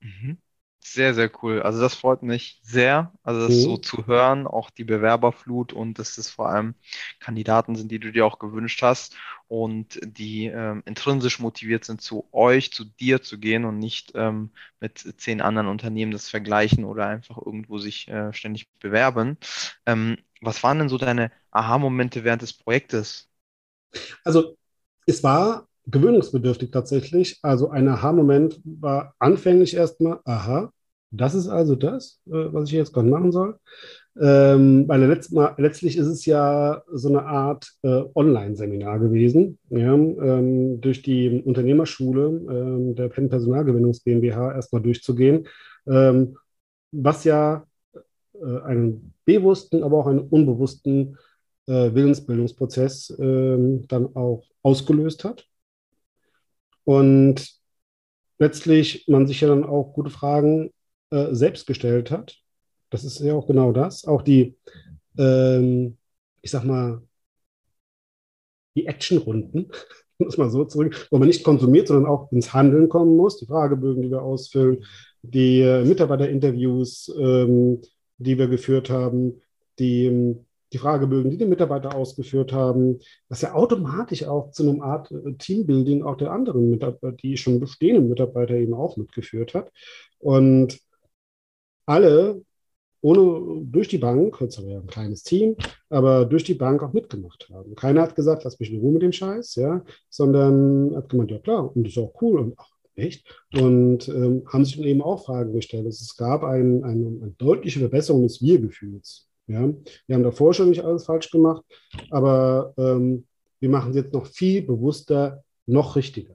Mhm. 0.00 0.38
Sehr, 0.84 1.14
sehr 1.14 1.30
cool. 1.42 1.62
Also 1.62 1.80
das 1.80 1.94
freut 1.94 2.22
mich 2.24 2.58
sehr, 2.62 3.12
also 3.22 3.40
das 3.40 3.62
so 3.62 3.76
Mhm. 3.76 3.78
zu 3.78 4.06
hören, 4.08 4.46
auch 4.48 4.68
die 4.68 4.82
Bewerberflut 4.84 5.72
und 5.72 5.98
dass 5.98 6.16
das 6.16 6.28
vor 6.28 6.48
allem 6.48 6.74
Kandidaten 7.20 7.76
sind, 7.76 7.90
die 7.92 8.00
du 8.00 8.10
dir 8.10 8.26
auch 8.26 8.38
gewünscht 8.40 8.82
hast 8.82 9.16
und 9.46 10.00
die 10.02 10.46
ähm, 10.46 10.82
intrinsisch 10.84 11.38
motiviert 11.38 11.84
sind, 11.84 12.02
zu 12.02 12.28
euch, 12.32 12.72
zu 12.72 12.84
dir 12.84 13.22
zu 13.22 13.38
gehen 13.38 13.64
und 13.64 13.78
nicht 13.78 14.12
ähm, 14.16 14.50
mit 14.80 14.98
zehn 15.18 15.40
anderen 15.40 15.68
Unternehmen 15.68 16.10
das 16.12 16.28
vergleichen 16.28 16.84
oder 16.84 17.06
einfach 17.06 17.38
irgendwo 17.38 17.78
sich 17.78 18.08
äh, 18.08 18.32
ständig 18.32 18.68
bewerben. 18.80 19.38
Ähm, 19.86 20.18
was 20.40 20.62
waren 20.64 20.78
denn 20.80 20.88
so 20.88 20.98
deine 20.98 21.30
Aha-Momente 21.52 22.24
während 22.24 22.42
des 22.42 22.52
Projektes? 22.52 23.30
Also 24.24 24.56
es 25.06 25.22
war 25.22 25.68
gewöhnungsbedürftig 25.86 26.70
tatsächlich. 26.70 27.38
Also 27.42 27.70
ein 27.70 27.88
Aha-Moment 27.88 28.60
war 28.64 29.14
anfänglich 29.18 29.74
erstmal, 29.74 30.20
aha, 30.24 30.70
das 31.10 31.34
ist 31.34 31.48
also 31.48 31.74
das, 31.74 32.20
äh, 32.26 32.52
was 32.52 32.68
ich 32.68 32.72
jetzt 32.72 32.92
gerade 32.92 33.08
machen 33.08 33.32
soll. 33.32 33.58
Ähm, 34.20 34.86
weil 34.88 35.04
letzt 35.06 35.32
mal, 35.32 35.54
letztlich 35.56 35.96
ist 35.96 36.06
es 36.06 36.26
ja 36.26 36.82
so 36.92 37.08
eine 37.08 37.24
Art 37.24 37.66
äh, 37.82 38.02
Online-Seminar 38.14 38.98
gewesen, 38.98 39.58
ja, 39.70 39.94
ähm, 39.94 40.80
durch 40.82 41.00
die 41.02 41.42
Unternehmerschule 41.42 42.26
ähm, 42.26 42.94
der 42.94 43.08
Penn 43.08 43.30
Personalgewinnungs 43.30 44.04
GmbH 44.04 44.54
erstmal 44.54 44.82
durchzugehen, 44.82 45.48
ähm, 45.86 46.36
was 46.90 47.24
ja 47.24 47.64
äh, 47.94 48.60
einen 48.64 49.14
bewussten, 49.24 49.82
aber 49.82 49.98
auch 49.98 50.06
einen 50.06 50.20
unbewussten 50.20 51.16
äh, 51.66 51.94
Willensbildungsprozess 51.94 53.16
ähm, 53.18 53.86
dann 53.88 54.14
auch 54.14 54.44
ausgelöst 54.62 55.24
hat. 55.24 55.46
Und 56.84 57.48
letztlich 58.38 59.06
man 59.08 59.26
sich 59.26 59.40
ja 59.40 59.48
dann 59.48 59.64
auch 59.64 59.92
gute 59.94 60.10
Fragen 60.10 60.72
äh, 61.10 61.34
selbst 61.34 61.66
gestellt 61.66 62.10
hat. 62.10 62.36
Das 62.90 63.04
ist 63.04 63.20
ja 63.20 63.34
auch 63.34 63.46
genau 63.46 63.72
das. 63.72 64.04
Auch 64.04 64.22
die, 64.22 64.56
ähm, 65.18 65.96
ich 66.42 66.50
sag 66.50 66.64
mal, 66.64 67.02
die 68.74 68.86
Actionrunden, 68.86 69.70
muss 70.18 70.38
man 70.38 70.50
so 70.50 70.64
zurück, 70.64 71.08
wo 71.10 71.18
man 71.18 71.28
nicht 71.28 71.44
konsumiert, 71.44 71.88
sondern 71.88 72.10
auch 72.10 72.30
ins 72.32 72.52
Handeln 72.52 72.88
kommen 72.88 73.16
muss. 73.16 73.38
Die 73.38 73.46
Fragebögen, 73.46 74.02
die 74.02 74.10
wir 74.10 74.22
ausfüllen, 74.22 74.84
die 75.22 75.60
äh, 75.60 75.84
Mitarbeiterinterviews, 75.84 77.14
ähm, 77.18 77.80
die 78.18 78.38
wir 78.38 78.48
geführt 78.48 78.90
haben, 78.90 79.40
die, 79.78 80.06
ähm, 80.06 80.46
die 80.72 80.78
Fragebögen, 80.78 81.30
die 81.30 81.38
die 81.38 81.44
Mitarbeiter 81.44 81.94
ausgeführt 81.94 82.52
haben, 82.52 82.98
was 83.28 83.42
ja 83.42 83.54
automatisch 83.54 84.24
auch 84.24 84.50
zu 84.50 84.68
einer 84.68 84.82
Art 84.82 85.10
äh, 85.10 85.34
Teambuilding 85.38 86.02
auch 86.02 86.16
der 86.16 86.32
anderen 86.32 86.70
Mitarbeiter, 86.70 87.12
die 87.12 87.36
schon 87.36 87.60
bestehenden 87.60 88.08
Mitarbeiter 88.08 88.54
eben 88.54 88.74
auch 88.74 88.96
mitgeführt 88.96 89.54
hat. 89.54 89.70
Und 90.18 90.78
alle 91.86 92.42
ohne 93.02 93.64
durch 93.64 93.88
die 93.88 93.98
Bank, 93.98 94.40
jetzt 94.40 94.58
haben 94.58 94.70
ein 94.70 94.86
kleines 94.86 95.24
Team, 95.24 95.56
aber 95.90 96.24
durch 96.24 96.44
die 96.44 96.54
Bank 96.54 96.82
auch 96.82 96.92
mitgemacht 96.92 97.48
haben. 97.52 97.74
Keiner 97.74 98.02
hat 98.02 98.14
gesagt, 98.14 98.44
lass 98.44 98.60
mich 98.60 98.72
in 98.72 98.78
Ruhe 98.78 98.92
mit 98.92 99.02
dem 99.02 99.12
Scheiß, 99.12 99.56
ja, 99.56 99.84
sondern 100.08 100.94
hat 100.94 101.08
gemeint, 101.08 101.32
ja 101.32 101.38
klar, 101.38 101.74
und 101.74 101.82
das 101.84 101.94
ist 101.94 101.98
auch 101.98 102.14
cool 102.22 102.38
und 102.38 102.54
ach, 102.56 102.70
echt. 102.94 103.26
Und 103.54 104.08
ähm, 104.08 104.44
haben 104.46 104.64
sich 104.64 104.78
eben 104.78 105.02
auch 105.02 105.24
Fragen 105.24 105.52
gestellt. 105.52 105.86
Also 105.86 106.02
es 106.02 106.16
gab 106.16 106.44
ein, 106.44 106.84
ein, 106.84 107.20
eine 107.22 107.34
deutliche 107.38 107.80
Verbesserung 107.80 108.22
des 108.22 108.40
Wir-Gefühls. 108.40 109.28
Ja. 109.46 109.72
Wir 110.06 110.16
haben 110.16 110.22
davor 110.22 110.54
schon 110.54 110.70
nicht 110.70 110.84
alles 110.84 111.04
falsch 111.04 111.30
gemacht, 111.30 111.64
aber 112.10 112.72
ähm, 112.76 113.26
wir 113.60 113.68
machen 113.68 113.90
es 113.90 113.96
jetzt 113.96 114.12
noch 114.12 114.26
viel 114.26 114.62
bewusster, 114.62 115.42
noch 115.66 115.96
richtiger. 115.96 116.34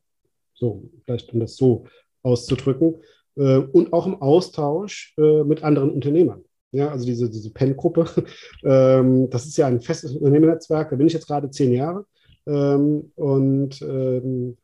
So, 0.53 0.89
vielleicht 1.05 1.33
um 1.33 1.39
das 1.39 1.55
so 1.55 1.85
auszudrücken. 2.23 2.95
Äh, 3.35 3.57
und 3.57 3.93
auch 3.93 4.07
im 4.07 4.21
Austausch 4.21 5.13
äh, 5.17 5.43
mit 5.43 5.63
anderen 5.63 5.91
Unternehmern. 5.91 6.43
Ja, 6.71 6.89
also 6.89 7.05
diese, 7.05 7.29
diese 7.29 7.51
PEN-Gruppe, 7.51 8.05
ähm, 8.63 9.29
das 9.29 9.45
ist 9.45 9.57
ja 9.57 9.67
ein 9.67 9.79
festes 9.81 10.15
Unternehmernetzwerk, 10.15 10.89
da 10.89 10.95
bin 10.95 11.07
ich 11.07 11.13
jetzt 11.13 11.27
gerade 11.27 11.49
zehn 11.49 11.71
Jahre 11.71 12.05
ähm, 12.45 13.11
und 13.15 13.81
ähm, 13.81 14.57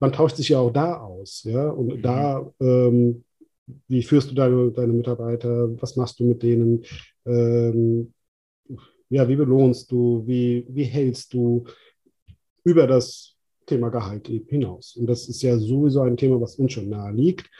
man 0.00 0.12
tauscht 0.12 0.36
sich 0.36 0.48
ja 0.48 0.60
auch 0.60 0.72
da 0.72 0.96
aus, 0.98 1.42
ja, 1.44 1.68
und 1.68 1.96
Mhm. 1.96 2.02
da, 2.02 2.52
ähm, 2.60 3.24
wie 3.88 4.02
führst 4.02 4.30
du 4.30 4.34
deine, 4.34 4.70
deine 4.70 4.92
Mitarbeiter, 4.92 5.70
was 5.80 5.96
machst 5.96 6.20
du 6.20 6.24
mit 6.24 6.42
denen, 6.42 6.84
ähm, 7.26 8.12
ja, 9.08 9.28
wie 9.28 9.36
belohnst 9.36 9.90
du, 9.90 10.22
wie, 10.26 10.66
wie 10.68 10.84
hältst 10.84 11.32
du 11.34 11.64
über 12.64 12.86
das 12.86 13.36
Thema 13.66 13.88
Gehalt 13.88 14.26
hinaus. 14.48 14.96
Und 14.96 15.06
das 15.06 15.28
ist 15.28 15.42
ja 15.42 15.58
sowieso 15.58 16.02
ein 16.02 16.16
Thema, 16.16 16.40
was 16.40 16.56
uns 16.56 16.72
schon 16.72 16.88
nahe 16.88 17.12
liegt, 17.12 17.50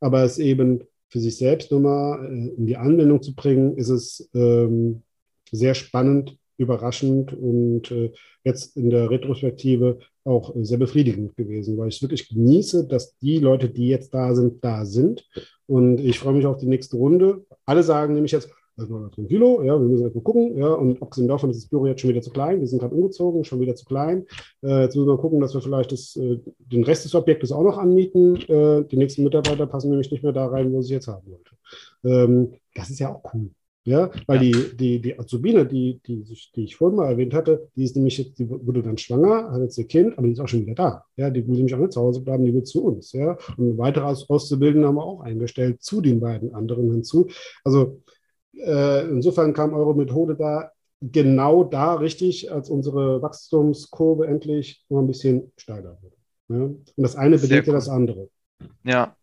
aber 0.00 0.24
es 0.24 0.38
eben 0.38 0.84
für 1.08 1.20
sich 1.20 1.36
selbst 1.36 1.70
nochmal 1.70 2.24
äh, 2.24 2.54
in 2.56 2.66
die 2.66 2.76
Anwendung 2.76 3.22
zu 3.22 3.34
bringen, 3.34 3.76
ist 3.76 3.88
es 3.88 4.28
ähm, 4.34 5.02
sehr 5.50 5.74
spannend, 5.74 6.36
überraschend. 6.56 7.32
Und 7.32 7.90
äh, 7.90 8.12
jetzt 8.44 8.76
in 8.76 8.90
der 8.90 9.10
Retrospektive 9.10 9.98
auch 10.26 10.54
äh, 10.54 10.64
sehr 10.64 10.78
befriedigend 10.78 11.36
gewesen, 11.36 11.78
weil 11.78 11.88
ich 11.88 12.02
wirklich 12.02 12.28
genieße, 12.28 12.86
dass 12.86 13.16
die 13.18 13.38
Leute, 13.38 13.68
die 13.68 13.88
jetzt 13.88 14.12
da 14.12 14.34
sind, 14.34 14.62
da 14.64 14.84
sind. 14.84 15.26
Und 15.66 16.00
ich 16.00 16.18
freue 16.18 16.34
mich 16.34 16.46
auf 16.46 16.58
die 16.58 16.66
nächste 16.66 16.96
Runde. 16.96 17.44
Alle 17.64 17.82
sagen 17.82 18.14
nämlich 18.14 18.32
jetzt, 18.32 18.48
war 18.76 19.10
ein 19.16 19.28
Kilo, 19.28 19.62
ja, 19.62 19.80
wir 19.80 19.88
müssen 19.88 20.04
jetzt 20.04 20.14
mal 20.14 20.20
gucken, 20.20 20.56
ja, 20.58 20.68
und 20.68 21.00
abgesehen 21.00 21.28
davon 21.28 21.50
ist 21.50 21.62
das 21.62 21.68
Büro 21.68 21.86
jetzt 21.86 22.02
schon 22.02 22.10
wieder 22.10 22.20
zu 22.20 22.30
klein, 22.30 22.60
wir 22.60 22.66
sind 22.66 22.78
gerade 22.78 22.94
umgezogen, 22.94 23.42
schon 23.44 23.60
wieder 23.60 23.74
zu 23.74 23.86
klein. 23.86 24.26
Äh, 24.62 24.82
jetzt 24.82 24.94
müssen 24.94 25.08
wir 25.08 25.16
gucken, 25.16 25.40
dass 25.40 25.54
wir 25.54 25.62
vielleicht 25.62 25.92
das, 25.92 26.16
äh, 26.16 26.38
den 26.58 26.84
Rest 26.84 27.06
des 27.06 27.14
Objektes 27.14 27.52
auch 27.52 27.62
noch 27.62 27.78
anmieten. 27.78 28.36
Äh, 28.48 28.84
die 28.84 28.98
nächsten 28.98 29.24
Mitarbeiter 29.24 29.66
passen 29.66 29.88
nämlich 29.88 30.10
nicht 30.10 30.22
mehr 30.22 30.32
da 30.32 30.46
rein, 30.46 30.72
wo 30.72 30.82
sie 30.82 30.92
jetzt 30.92 31.08
haben 31.08 31.26
wollte. 31.30 31.52
Ähm, 32.04 32.52
das 32.74 32.90
ist 32.90 32.98
ja 32.98 33.14
auch 33.14 33.22
cool. 33.32 33.50
Ja, 33.86 34.10
weil 34.26 34.42
Ja. 34.42 34.50
die, 34.50 34.76
die, 34.76 35.00
die 35.00 35.18
Azubine, 35.18 35.64
die, 35.64 36.00
die, 36.06 36.24
die 36.56 36.64
ich 36.64 36.74
vorhin 36.74 36.96
mal 36.96 37.08
erwähnt 37.08 37.32
hatte, 37.32 37.68
die 37.76 37.84
ist 37.84 37.94
nämlich 37.94 38.18
jetzt, 38.18 38.36
die 38.38 38.50
wurde 38.50 38.82
dann 38.82 38.98
schwanger, 38.98 39.50
hat 39.52 39.62
jetzt 39.62 39.78
ihr 39.78 39.86
Kind, 39.86 40.18
aber 40.18 40.26
die 40.26 40.32
ist 40.32 40.40
auch 40.40 40.48
schon 40.48 40.62
wieder 40.62 40.74
da. 40.74 41.04
Ja, 41.16 41.30
die 41.30 41.46
will 41.46 41.54
nämlich 41.54 41.74
auch 41.74 41.78
nicht 41.78 41.92
zu 41.92 42.00
Hause 42.00 42.20
bleiben, 42.20 42.44
die 42.44 42.52
wird 42.52 42.66
zu 42.66 42.84
uns. 42.84 43.12
Ja, 43.12 43.38
und 43.56 43.78
weitere 43.78 44.04
Aus 44.04 44.28
Auszubildende 44.28 44.88
haben 44.88 44.96
wir 44.96 45.04
auch 45.04 45.20
eingestellt 45.20 45.82
zu 45.82 46.00
den 46.00 46.18
beiden 46.20 46.52
anderen 46.52 46.90
hinzu. 46.90 47.28
Also 47.62 48.02
äh, 48.54 49.08
insofern 49.08 49.52
kam 49.54 49.72
eure 49.72 49.94
Methode 49.94 50.34
da 50.34 50.72
genau 51.00 51.62
da 51.62 51.94
richtig, 51.94 52.50
als 52.50 52.70
unsere 52.70 53.22
Wachstumskurve 53.22 54.26
endlich 54.26 54.84
noch 54.88 55.00
ein 55.00 55.06
bisschen 55.06 55.52
steiler 55.56 55.96
wurde. 56.02 56.16
Ja? 56.48 56.64
Und 56.66 56.92
das 56.96 57.14
eine 57.14 57.38
bedingt 57.38 57.66
ja 57.66 57.72
das 57.72 57.88
andere. 57.88 58.28
Ja, 58.82 59.14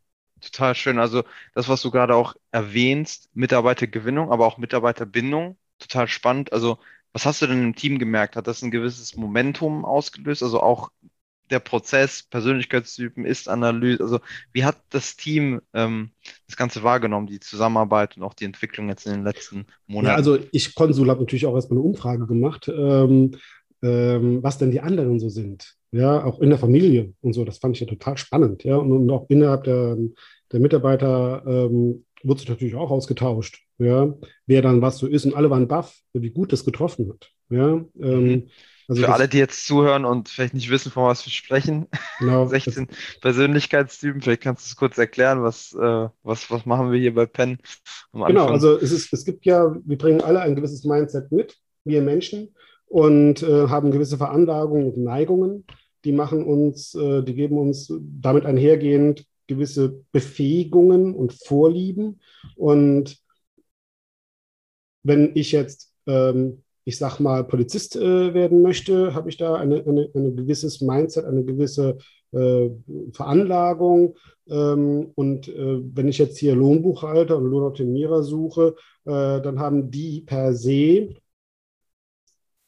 total 0.52 0.76
schön. 0.76 1.00
Also 1.00 1.24
das, 1.56 1.70
was 1.70 1.82
du 1.82 1.92
gerade 1.92 2.16
auch 2.16 2.36
erwähnst, 2.52 3.30
Mitarbeitergewinnung, 3.36 4.32
aber 4.32 4.46
auch 4.46 4.58
Mitarbeiterbindung, 4.58 5.58
total 5.80 6.08
spannend. 6.08 6.54
Also 6.54 6.80
Was 7.14 7.26
hast 7.26 7.42
du 7.42 7.48
denn 7.48 7.62
im 7.64 7.76
Team 7.76 8.00
gemerkt? 8.00 8.36
Hat 8.36 8.48
das 8.48 8.62
ein 8.64 8.72
gewisses 8.72 9.16
Momentum 9.16 9.86
ausgelöst? 9.86 10.42
Also 10.44 10.62
auch 10.62 10.90
der 11.50 11.60
Prozess, 11.60 12.24
Persönlichkeitstypen, 12.24 13.26
Ist-Analyse, 13.26 14.02
also 14.02 14.20
wie 14.54 14.64
hat 14.66 14.82
das 14.90 15.16
Team 15.16 15.62
ähm, 15.74 16.12
das 16.48 16.56
Ganze 16.58 16.82
wahrgenommen, 16.82 17.28
die 17.28 17.40
Zusammenarbeit 17.40 18.18
und 18.18 18.24
auch 18.24 18.34
die 18.34 18.46
Entwicklung 18.46 18.90
jetzt 18.90 19.06
in 19.06 19.14
den 19.14 19.24
letzten 19.24 19.68
Monaten? 19.86 20.14
Ja, 20.14 20.16
also 20.16 20.40
ich, 20.52 20.74
Konsul, 20.74 21.10
habe 21.10 21.20
natürlich 21.20 21.46
auch 21.46 21.54
erstmal 21.54 21.78
eine 21.78 21.88
Umfrage 21.88 22.26
gemacht, 22.26 22.68
ähm, 22.70 23.38
ähm, 23.84 24.42
was 24.42 24.58
denn 24.58 24.72
die 24.72 24.82
anderen 24.82 25.20
so 25.20 25.30
sind. 25.30 25.76
Ja, 25.92 26.24
auch 26.24 26.40
in 26.40 26.50
der 26.50 26.58
Familie 26.58 27.14
und 27.22 27.34
so, 27.34 27.46
das 27.46 27.60
fand 27.60 27.76
ich 27.76 27.82
ja 27.82 27.88
total 27.88 28.18
spannend. 28.18 28.64
Ja, 28.64 28.78
und, 28.78 28.92
und 28.92 29.10
auch 29.12 29.30
innerhalb 29.30 29.66
der, 29.66 29.98
der 30.52 30.60
Mitarbeiter 30.60 31.44
ähm, 31.46 32.06
wurde 32.24 32.40
sich 32.40 32.50
natürlich 32.50 32.76
auch 32.76 32.90
ausgetauscht, 32.90 33.62
ja, 33.78 34.12
wer 34.48 34.62
dann 34.62 34.82
was 34.82 34.98
so 34.98 35.06
ist. 35.06 35.26
Und 35.26 35.36
alle 35.36 35.50
waren 35.50 35.68
baff, 35.68 35.96
wie 36.14 36.32
gut 36.32 36.52
das 36.52 36.66
getroffen 36.66 37.10
hat. 37.10 37.30
Ja, 37.50 37.86
ähm, 38.00 38.26
mhm. 38.26 38.50
Also 38.88 39.04
Für 39.04 39.14
alle, 39.14 39.30
die 39.30 39.38
jetzt 39.38 39.66
zuhören 39.66 40.04
und 40.04 40.28
vielleicht 40.28 40.54
nicht 40.54 40.70
wissen, 40.70 40.92
von 40.92 41.06
was 41.06 41.26
wir 41.26 41.32
sprechen, 41.32 41.88
genau, 42.20 42.46
16 42.46 42.88
Persönlichkeitstypen, 43.22 44.22
vielleicht 44.22 44.42
kannst 44.42 44.66
du 44.66 44.68
es 44.70 44.76
kurz 44.76 44.98
erklären, 44.98 45.42
was, 45.42 45.74
äh, 45.74 46.10
was, 46.24 46.52
was 46.52 46.66
machen 46.66 46.92
wir 46.92 47.00
hier 47.00 47.14
bei 47.14 47.26
Penn 47.26 47.60
Genau, 48.12 48.48
also 48.48 48.78
es, 48.78 48.92
ist, 48.92 49.14
es 49.14 49.24
gibt 49.24 49.46
ja, 49.46 49.74
wir 49.86 49.98
bringen 49.98 50.22
alle 50.22 50.42
ein 50.42 50.56
gewisses 50.56 50.84
Mindset 50.84 51.32
mit, 51.32 51.58
wir 51.86 52.02
Menschen, 52.02 52.54
und 52.88 53.44
äh, 53.44 53.68
haben 53.68 53.92
gewisse 53.92 54.18
Veranlagungen 54.18 54.92
und 54.92 54.98
Neigungen, 54.98 55.66
die 56.06 56.12
machen 56.12 56.44
uns, 56.44 56.94
äh, 56.96 57.24
die 57.24 57.34
geben 57.34 57.58
uns 57.58 57.94
damit 58.02 58.46
einhergehend 58.46 59.26
gewisse 59.48 60.04
Befähigungen 60.12 61.14
und 61.14 61.34
Vorlieben. 61.34 62.22
Und 62.56 63.18
wenn 65.04 65.32
ich 65.36 65.52
jetzt 65.52 65.94
ähm, 66.08 66.64
ich 66.86 66.98
sag 66.98 67.20
mal, 67.20 67.44
Polizist 67.44 67.96
äh, 67.96 68.34
werden 68.34 68.62
möchte, 68.62 69.14
habe 69.14 69.30
ich 69.30 69.38
da 69.38 69.56
eine, 69.56 69.86
eine, 69.86 70.10
ein 70.14 70.36
gewisses 70.36 70.82
Mindset, 70.82 71.26
eine 71.26 71.44
gewisse 71.44 71.98
äh, 72.32 72.70
Veranlagung. 73.14 74.18
Ähm, 74.50 75.12
und 75.16 75.48
äh, 75.48 75.80
wenn 75.96 76.10
ich 76.10 76.18
jetzt 76.18 76.38
hier 76.38 76.56
Lohnbuchhalter 76.56 77.38
und 77.38 77.46
Lohnoptimierer 77.46 78.24
suche, 78.24 78.76
äh, 79.06 79.42
dann 79.42 79.60
haben 79.60 79.92
die 79.92 80.22
per 80.22 80.54
se 80.54 81.16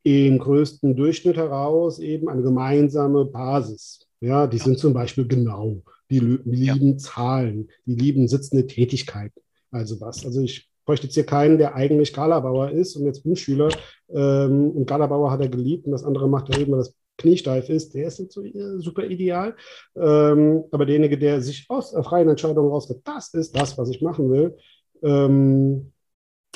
im 0.06 0.38
größten 0.38 0.96
Durchschnitt 0.96 1.36
heraus 1.36 1.98
eben 1.98 2.30
eine 2.30 2.44
gemeinsame 2.44 3.26
Basis. 3.26 4.08
Ja, 4.22 4.46
die 4.46 4.58
ja. 4.58 4.64
sind 4.64 4.78
zum 4.78 4.94
Beispiel 4.94 5.28
genau. 5.28 5.82
Die, 6.12 6.20
lieben 6.20 6.92
ja. 6.92 6.98
Zahlen, 6.98 7.70
die 7.88 7.96
lieben 7.96 8.28
sitzende 8.28 8.68
Tätigkeiten. 8.68 9.42
Also 9.72 10.00
was. 10.00 10.24
Also 10.24 10.42
ich 10.42 10.70
bräuchte 10.86 11.08
jetzt 11.08 11.16
hier 11.16 11.26
keinen, 11.26 11.58
der 11.58 11.74
eigentlich 11.74 12.14
Galabauer 12.14 12.70
ist 12.70 12.96
und 12.96 13.06
jetzt 13.06 13.26
Umschüler 13.26 13.70
ähm, 14.10 14.70
und 14.70 14.86
Galabauer 14.86 15.32
hat 15.32 15.42
er 15.42 15.50
geliebt 15.50 15.88
und 15.88 15.92
das 15.92 16.04
andere 16.04 16.30
macht 16.30 16.52
er 16.52 16.60
eben, 16.60 16.74
weil 16.74 16.80
das 16.80 16.96
kniesteif 17.18 17.70
ist, 17.70 17.96
der 17.96 18.08
ist 18.08 18.20
nicht 18.20 18.32
so 18.32 18.44
äh, 18.44 18.80
super 18.80 19.06
ideal. 19.06 19.56
Ähm, 19.96 20.66
aber 20.70 20.86
derjenige, 20.86 21.18
der 21.18 21.42
sich 21.42 21.66
aus 21.68 21.94
der 21.94 22.04
freien 22.04 22.30
Entscheidung 22.30 22.70
rausgeht, 22.70 23.02
das 23.04 23.34
ist 23.34 23.56
das, 23.60 23.76
was 23.76 23.90
ich 23.90 24.04
machen 24.04 24.30
will, 24.30 24.56
ähm, 25.02 25.92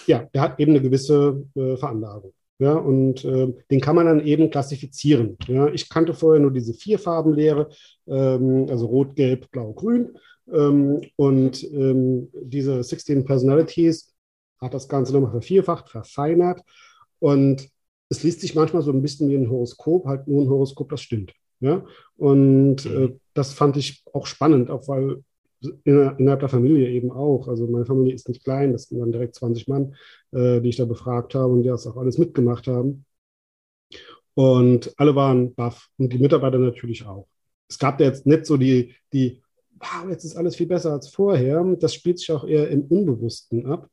ja, 0.06 0.30
der 0.36 0.42
hat 0.42 0.60
eben 0.60 0.74
eine 0.74 0.82
gewisse 0.82 1.48
äh, 1.56 1.76
Veranlagung. 1.78 2.34
Ja, 2.62 2.74
und 2.74 3.24
äh, 3.24 3.54
den 3.72 3.80
kann 3.80 3.96
man 3.96 4.06
dann 4.06 4.26
eben 4.26 4.50
klassifizieren. 4.50 5.38
Ja, 5.48 5.68
ich 5.70 5.88
kannte 5.88 6.14
vorher 6.14 6.42
nur 6.42 6.52
diese 6.52 6.74
vier 6.74 7.00
Farbenlehre, 7.00 7.70
ähm, 8.06 8.68
also 8.70 8.86
Rot, 8.86 9.16
Gelb, 9.16 9.50
Blau, 9.50 9.72
Grün. 9.72 10.18
Ähm, 10.52 11.02
und 11.16 11.64
ähm, 11.64 12.30
diese 12.34 12.84
16 12.84 13.24
Personalities 13.24 14.14
hat 14.60 14.74
das 14.74 14.90
Ganze 14.90 15.14
nochmal 15.14 15.32
vervierfacht, 15.32 15.90
verfeinert 15.90 16.62
und 17.20 17.70
es 18.10 18.24
liest 18.24 18.42
sich 18.42 18.56
manchmal 18.56 18.82
so 18.82 18.92
ein 18.92 19.02
bisschen 19.02 19.30
wie 19.30 19.36
ein 19.36 19.50
Horoskop, 19.50 20.06
halt 20.06 20.28
nur 20.28 20.44
ein 20.44 20.50
Horoskop, 20.50 20.90
das 20.90 21.02
stimmt. 21.02 21.34
Ja? 21.60 21.86
Und 22.18 22.86
äh, 22.86 22.90
mhm. 22.90 23.20
das 23.34 23.54
fand 23.54 23.78
ich 23.78 24.04
auch 24.12 24.26
spannend, 24.26 24.70
auch 24.70 24.88
weil 24.88 25.24
innerhalb 25.84 26.40
der 26.40 26.50
Familie 26.50 26.90
eben 26.90 27.12
auch. 27.12 27.48
Also 27.48 27.68
meine 27.68 27.86
Familie 27.86 28.14
ist 28.14 28.30
nicht 28.30 28.44
klein, 28.44 28.72
das 28.72 28.90
dann 28.90 29.12
direkt 29.12 29.36
20 29.36 29.68
Mann, 29.68 29.96
äh, 30.32 30.62
die 30.62 30.70
ich 30.70 30.78
da 30.78 30.86
befragt 30.86 31.36
habe 31.36 31.52
und 31.52 31.64
die 31.64 31.70
das 31.70 31.88
auch 31.88 31.98
alles 31.98 32.18
mitgemacht 32.18 32.68
haben. 32.68 33.06
Und 34.36 34.94
alle 34.98 35.16
waren 35.16 35.54
baff 35.54 35.90
und 35.98 36.14
die 36.14 36.20
Mitarbeiter 36.20 36.60
natürlich 36.60 37.06
auch. 37.06 37.28
Es 37.68 37.78
gab 37.78 37.98
da 37.98 38.06
jetzt 38.06 38.26
nicht 38.26 38.46
so 38.46 38.58
die, 38.58 38.96
die, 39.12 39.42
wow, 39.80 40.10
jetzt 40.10 40.24
ist 40.24 40.36
alles 40.36 40.56
viel 40.56 40.68
besser 40.68 40.94
als 40.94 41.10
vorher. 41.10 41.64
Das 41.80 41.94
spielt 41.94 42.20
sich 42.20 42.32
auch 42.32 42.46
eher 42.46 42.70
im 42.70 42.84
Unbewussten 42.84 43.66
ab. 43.66 43.90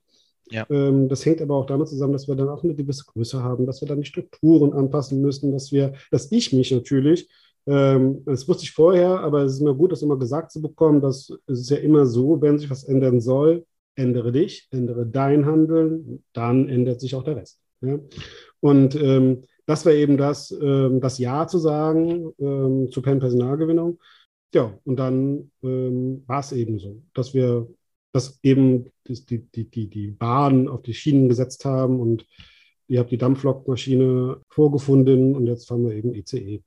Ja. 0.51 0.65
Ähm, 0.71 1.09
das 1.09 1.27
hängt 1.27 1.43
aber 1.43 1.57
auch 1.57 1.67
damit 1.67 1.89
zusammen, 1.89 2.13
dass 2.13 2.29
wir 2.29 2.37
dann 2.37 2.49
auch 2.49 2.63
eine 2.63 2.75
gewisse 2.75 3.05
Größe 3.05 3.43
haben, 3.43 3.67
dass 3.67 3.81
wir 3.81 3.89
dann 3.89 4.01
die 4.01 4.07
Strukturen 4.07 4.73
anpassen 4.73 5.21
müssen, 5.21 5.53
dass 5.53 5.73
wir, 5.73 5.95
dass 6.11 6.31
ich 6.31 6.53
mich 6.53 6.71
natürlich, 6.71 7.29
ähm, 7.67 8.23
das 8.25 8.47
wusste 8.49 8.65
ich 8.65 8.73
vorher, 8.73 9.21
aber 9.21 9.43
es 9.43 9.55
ist 9.55 9.61
immer 9.61 9.75
gut, 9.75 9.93
das 9.93 10.03
immer 10.03 10.19
gesagt 10.19 10.53
zu 10.53 10.63
bekommen, 10.63 11.01
dass 11.01 11.33
es 11.47 11.69
ja 11.69 11.77
immer 11.79 12.07
so, 12.07 12.41
wenn 12.41 12.59
sich 12.59 12.71
was 12.71 12.85
ändern 12.85 13.21
soll, 13.21 13.67
ändere 13.95 14.33
dich, 14.33 14.69
ändere 14.71 15.07
dein 15.07 15.47
Handeln, 15.47 16.23
dann 16.33 16.69
ändert 16.69 17.01
sich 17.01 17.15
auch 17.15 17.25
der 17.25 17.37
Rest. 17.37 17.61
Ja? 17.81 17.99
Und 18.61 18.95
ähm, 18.97 19.43
das 19.67 19.85
wäre 19.85 19.97
eben 19.97 20.17
das, 20.17 20.51
ähm, 20.53 21.01
das 21.01 21.19
Ja 21.19 21.47
zu 21.49 21.59
sagen 21.59 22.33
ähm, 22.39 22.91
zur 22.91 23.03
Pen-Personalgewinnung. 23.03 23.99
Ja, 24.55 24.79
und 24.85 24.97
dann 24.97 25.51
ähm, 25.63 26.23
war 26.27 26.41
es 26.41 26.53
eben 26.53 26.79
so, 26.79 27.03
dass 27.13 27.35
wir 27.35 27.69
dass 28.17 28.39
eben 28.43 28.91
die, 29.07 29.47
die, 29.47 29.71
die, 29.71 29.91
die 29.91 30.11
Bahn 30.11 30.69
auf 30.69 30.81
die 30.81 30.95
Schienen 30.95 31.29
gesetzt 31.29 31.67
haben 31.67 32.01
und 32.01 32.27
ihr 32.89 33.01
habt 33.01 33.11
die 33.11 33.19
Dampflokmaschine 33.19 34.41
vorgefunden 34.49 35.37
und 35.37 35.47
jetzt 35.47 35.69
fahren 35.69 35.85
wir 35.85 35.95
eben 35.95 36.15
ICE. 36.15 36.63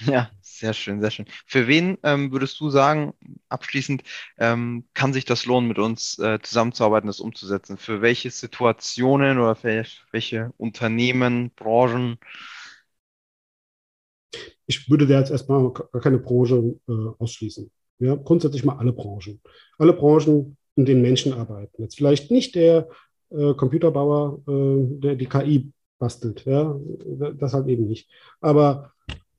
Ja, 0.00 0.30
sehr 0.40 0.72
schön, 0.74 1.00
sehr 1.00 1.10
schön. 1.10 1.26
Für 1.46 1.68
wen 1.68 1.98
ähm, 2.02 2.32
würdest 2.32 2.58
du 2.60 2.70
sagen, 2.70 3.12
abschließend, 3.48 4.02
ähm, 4.38 4.88
kann 4.94 5.12
sich 5.12 5.24
das 5.26 5.44
lohnen, 5.46 5.68
mit 5.68 5.78
uns 5.78 6.18
äh, 6.18 6.38
zusammenzuarbeiten, 6.42 7.06
das 7.06 7.20
umzusetzen? 7.20 7.76
Für 7.76 8.00
welche 8.02 8.30
Situationen 8.30 9.38
oder 9.38 9.54
für 9.54 9.84
welche 10.10 10.52
Unternehmen, 10.56 11.50
Branchen? 11.54 12.18
Ich 14.66 14.88
würde 14.90 15.06
da 15.06 15.18
jetzt 15.18 15.30
erstmal 15.30 15.72
keine 15.72 16.18
Branche 16.18 16.74
äh, 16.88 16.92
ausschließen. 17.18 17.70
Ja, 17.98 18.14
grundsätzlich 18.16 18.64
mal 18.64 18.76
alle 18.78 18.92
Branchen. 18.92 19.40
Alle 19.78 19.92
Branchen, 19.92 20.56
in 20.76 20.84
denen 20.86 21.02
Menschen 21.02 21.32
arbeiten. 21.32 21.82
Jetzt 21.82 21.96
vielleicht 21.96 22.30
nicht 22.30 22.54
der 22.54 22.88
äh, 23.30 23.54
Computerbauer, 23.54 24.40
äh, 24.48 25.00
der 25.00 25.16
die 25.16 25.26
KI 25.26 25.72
bastelt. 25.98 26.44
Ja, 26.46 26.76
das 27.34 27.54
halt 27.54 27.68
eben 27.68 27.86
nicht. 27.86 28.10
Aber 28.40 28.92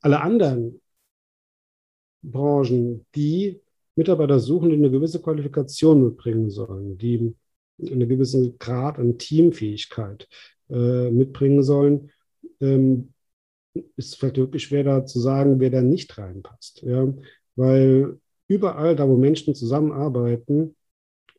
alle 0.03 0.21
anderen 0.21 0.81
Branchen, 2.21 3.05
die 3.15 3.59
Mitarbeiter 3.95 4.39
suchen, 4.39 4.69
die 4.69 4.75
eine 4.75 4.91
gewisse 4.91 5.21
Qualifikation 5.21 6.03
mitbringen 6.03 6.49
sollen, 6.49 6.97
die 6.97 7.35
einen 7.79 8.07
gewissen 8.07 8.57
Grad 8.59 8.99
an 8.99 9.17
Teamfähigkeit 9.17 10.27
äh, 10.69 11.09
mitbringen 11.09 11.63
sollen, 11.63 12.11
ähm, 12.61 13.13
ist 13.95 14.15
vielleicht 14.15 14.37
wirklich 14.37 14.63
schwer 14.63 14.83
da 14.83 15.05
zu 15.05 15.19
sagen, 15.19 15.59
wer 15.59 15.69
da 15.69 15.81
nicht 15.81 16.17
reinpasst. 16.17 16.81
Ja? 16.83 17.11
Weil 17.55 18.19
überall 18.47 18.95
da, 18.95 19.07
wo 19.07 19.17
Menschen 19.17 19.55
zusammenarbeiten 19.55 20.75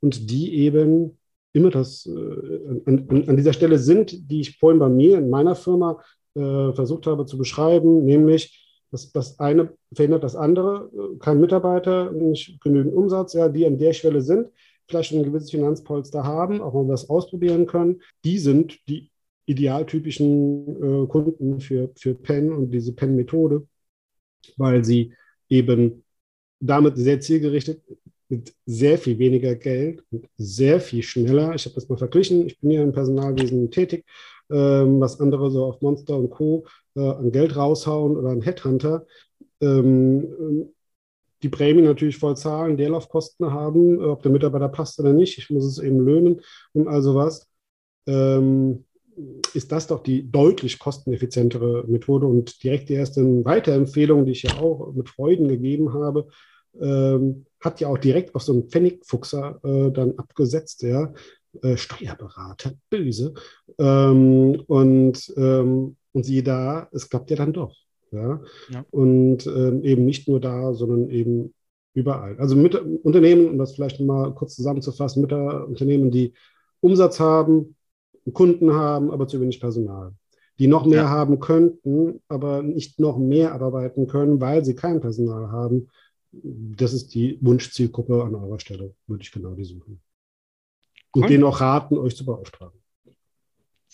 und 0.00 0.30
die 0.30 0.54
eben 0.54 1.18
immer 1.52 1.70
das 1.70 2.06
äh, 2.06 2.80
an, 2.86 3.24
an, 3.28 3.36
dieser 3.36 3.52
Stelle 3.52 3.78
sind, 3.78 4.30
die 4.30 4.40
ich 4.40 4.58
vorhin 4.58 4.80
bei 4.80 4.88
mir 4.88 5.18
in 5.18 5.30
meiner 5.30 5.54
Firma 5.54 6.02
äh, 6.34 6.72
versucht 6.72 7.06
habe 7.06 7.26
zu 7.26 7.38
beschreiben, 7.38 8.04
nämlich 8.04 8.60
dass 8.94 9.10
das 9.10 9.40
eine 9.40 9.76
verhindert 9.92 10.22
das 10.22 10.36
andere, 10.36 10.88
kein 11.18 11.40
Mitarbeiter, 11.40 12.12
nicht 12.12 12.60
genügend 12.60 12.94
Umsatz, 12.94 13.32
ja, 13.32 13.48
die 13.48 13.66
an 13.66 13.76
der 13.76 13.92
Schwelle 13.92 14.20
sind, 14.20 14.50
vielleicht 14.88 15.12
ein 15.12 15.24
gewisses 15.24 15.50
Finanzpolster 15.50 16.22
haben, 16.22 16.60
auch 16.60 16.74
mal 16.74 16.86
was 16.86 17.10
ausprobieren 17.10 17.66
können, 17.66 18.02
die 18.24 18.38
sind 18.38 18.78
die 18.88 19.10
idealtypischen 19.46 21.04
äh, 21.04 21.06
Kunden 21.08 21.60
für, 21.60 21.90
für 21.96 22.14
PEN 22.14 22.52
und 22.52 22.70
diese 22.70 22.92
PEN-Methode, 22.92 23.66
weil 24.56 24.84
sie 24.84 25.12
eben 25.48 26.04
damit 26.60 26.96
sehr 26.96 27.20
zielgerichtet 27.20 27.82
mit 28.28 28.54
sehr 28.64 28.96
viel 28.96 29.18
weniger 29.18 29.54
Geld 29.54 30.02
und 30.10 30.26
sehr 30.36 30.80
viel 30.80 31.02
schneller. 31.02 31.54
Ich 31.54 31.66
habe 31.66 31.74
das 31.74 31.88
mal 31.88 31.98
verglichen. 31.98 32.46
Ich 32.46 32.58
bin 32.60 32.70
ja 32.70 32.82
im 32.82 32.92
Personalwesen 32.92 33.70
tätig, 33.70 34.04
ähm, 34.50 35.00
was 35.00 35.20
andere 35.20 35.50
so 35.50 35.64
auf 35.64 35.80
Monster 35.80 36.16
und 36.16 36.30
Co. 36.30 36.66
Äh, 36.96 37.00
an 37.00 37.32
Geld 37.32 37.56
raushauen 37.56 38.16
oder 38.16 38.30
an 38.30 38.42
Headhunter. 38.42 39.06
Ähm, 39.60 40.70
die 41.42 41.48
Prämie 41.48 41.82
natürlich 41.82 42.16
voll 42.16 42.36
zahlen, 42.36 42.76
Leerlaufkosten 42.76 43.52
haben, 43.52 44.02
ob 44.02 44.22
der 44.22 44.32
Mitarbeiter 44.32 44.68
passt 44.68 44.98
oder 44.98 45.12
nicht. 45.12 45.36
Ich 45.38 45.50
muss 45.50 45.64
es 45.64 45.78
eben 45.78 46.00
löhnen 46.00 46.40
und 46.72 46.88
also 46.88 47.14
was. 47.14 47.48
Ähm, 48.06 48.84
ist 49.54 49.70
das 49.70 49.86
doch 49.86 50.02
die 50.02 50.30
deutlich 50.30 50.78
kosteneffizientere 50.78 51.84
Methode 51.86 52.26
und 52.26 52.62
direkt 52.64 52.88
die 52.88 52.94
erste 52.94 53.22
Weiterempfehlung, 53.44 54.24
die 54.24 54.32
ich 54.32 54.42
ja 54.42 54.58
auch 54.58 54.92
mit 54.92 55.08
Freuden 55.08 55.46
gegeben 55.48 55.92
habe, 55.92 56.28
ähm, 56.80 57.46
hat 57.60 57.80
ja 57.80 57.88
auch 57.88 57.98
direkt 57.98 58.34
auf 58.34 58.42
so 58.42 58.52
einen 58.52 58.68
Pfennigfuchser 58.68 59.60
äh, 59.62 59.92
dann 59.92 60.18
abgesetzt, 60.18 60.82
ja. 60.82 61.12
Äh, 61.62 61.76
Steuerberater, 61.76 62.72
böse. 62.90 63.34
Ähm, 63.78 64.62
und, 64.66 65.32
ähm, 65.36 65.96
und 66.12 66.24
siehe 66.24 66.42
da, 66.42 66.88
es 66.92 67.08
klappt 67.08 67.30
ja 67.30 67.36
dann 67.36 67.52
doch. 67.52 67.74
Ja? 68.10 68.40
ja. 68.70 68.84
Und 68.90 69.46
ähm, 69.46 69.82
eben 69.82 70.04
nicht 70.04 70.28
nur 70.28 70.40
da, 70.40 70.72
sondern 70.74 71.10
eben 71.10 71.52
überall. 71.94 72.38
Also 72.38 72.56
mit 72.56 72.74
Unternehmen, 72.74 73.48
um 73.48 73.58
das 73.58 73.74
vielleicht 73.74 74.00
mal 74.00 74.34
kurz 74.34 74.56
zusammenzufassen, 74.56 75.22
mit 75.22 75.32
Unternehmen, 75.32 76.10
die 76.10 76.34
Umsatz 76.80 77.20
haben, 77.20 77.76
Kunden 78.32 78.72
haben, 78.74 79.10
aber 79.10 79.28
zu 79.28 79.40
wenig 79.40 79.60
Personal. 79.60 80.12
Die 80.58 80.66
noch 80.66 80.86
mehr 80.86 81.02
ja. 81.02 81.08
haben 81.08 81.40
könnten, 81.40 82.20
aber 82.28 82.62
nicht 82.62 83.00
noch 83.00 83.18
mehr 83.18 83.60
arbeiten 83.60 84.06
können, 84.06 84.40
weil 84.40 84.64
sie 84.64 84.74
kein 84.74 85.00
Personal 85.00 85.50
haben. 85.50 85.88
Das 86.32 86.92
ist 86.92 87.14
die 87.14 87.38
Wunschzielgruppe 87.40 88.22
an 88.22 88.34
eurer 88.34 88.60
Stelle, 88.60 88.94
würde 89.06 89.22
ich 89.22 89.32
genau 89.32 89.54
die 89.54 89.64
suchen. 89.64 90.00
Und 91.14 91.22
cool. 91.22 91.28
denen 91.28 91.44
auch 91.44 91.60
raten, 91.60 91.96
euch 91.96 92.16
zu 92.16 92.24
beauftragen. 92.24 92.78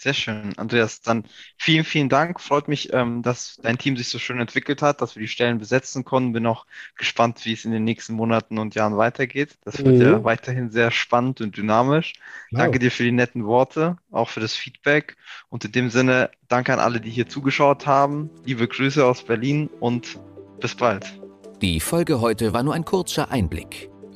Sehr 0.01 0.15
schön, 0.15 0.55
Andreas. 0.57 1.03
Dann 1.03 1.25
vielen, 1.59 1.85
vielen 1.85 2.09
Dank. 2.09 2.41
Freut 2.41 2.69
mich, 2.69 2.91
ähm, 2.95 3.21
dass 3.21 3.61
dein 3.63 3.77
Team 3.77 3.99
sich 3.99 4.09
so 4.09 4.19
schön 4.19 4.41
entwickelt 4.41 4.81
hat, 4.81 5.03
dass 5.03 5.15
wir 5.15 5.21
die 5.21 5.29
Stellen 5.29 5.59
besetzen 5.59 6.07
konnten. 6.07 6.33
Bin 6.33 6.47
auch 6.47 6.65
gespannt, 6.97 7.45
wie 7.45 7.53
es 7.53 7.67
in 7.67 7.71
den 7.71 7.85
nächsten 7.85 8.15
Monaten 8.15 8.57
und 8.57 8.75
Jahren 8.75 8.97
weitergeht. 8.97 9.59
Das 9.63 9.77
wird 9.77 9.97
mhm. 9.97 10.01
ja 10.01 10.25
weiterhin 10.25 10.71
sehr 10.71 10.91
spannend 10.91 11.43
und 11.43 11.55
dynamisch. 11.55 12.15
Wow. 12.51 12.61
Danke 12.61 12.79
dir 12.79 12.91
für 12.91 13.03
die 13.03 13.13
netten 13.13 13.45
Worte, 13.45 13.99
auch 14.11 14.31
für 14.31 14.41
das 14.41 14.55
Feedback. 14.55 15.19
Und 15.51 15.67
in 15.67 15.73
dem 15.73 15.91
Sinne, 15.91 16.31
danke 16.49 16.73
an 16.73 16.79
alle, 16.79 17.03
die 17.03 17.11
hier 17.11 17.29
zugeschaut 17.29 17.87
haben. 17.87 18.31
Liebe 18.47 18.67
Grüße 18.67 19.05
aus 19.05 19.23
Berlin 19.23 19.69
und 19.81 20.19
bis 20.61 20.75
bald. 20.75 21.13
Die 21.61 21.79
Folge 21.79 22.23
heute 22.23 22.55
war 22.55 22.63
nur 22.63 22.73
ein 22.73 22.87
kurzer 22.87 23.31
Einblick. 23.31 23.90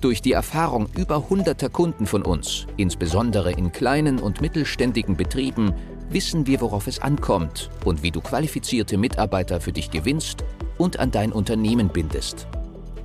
Durch 0.00 0.22
die 0.22 0.32
Erfahrung 0.32 0.88
über 0.96 1.28
hunderter 1.28 1.68
Kunden 1.68 2.06
von 2.06 2.22
uns, 2.22 2.66
insbesondere 2.78 3.52
in 3.52 3.70
kleinen 3.70 4.18
und 4.18 4.40
mittelständigen 4.40 5.14
Betrieben, 5.14 5.74
wissen 6.08 6.46
wir, 6.46 6.62
worauf 6.62 6.86
es 6.86 7.00
ankommt 7.00 7.70
und 7.84 8.02
wie 8.02 8.10
du 8.10 8.22
qualifizierte 8.22 8.96
Mitarbeiter 8.96 9.60
für 9.60 9.72
dich 9.72 9.90
gewinnst 9.90 10.42
und 10.78 10.98
an 10.98 11.10
dein 11.10 11.32
Unternehmen 11.32 11.90
bindest. 11.90 12.46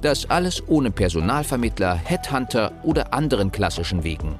Das 0.01 0.29
alles 0.29 0.63
ohne 0.67 0.89
Personalvermittler, 0.89 1.95
Headhunter 1.95 2.71
oder 2.83 3.13
anderen 3.13 3.51
klassischen 3.51 4.05
Wegen. 4.05 4.39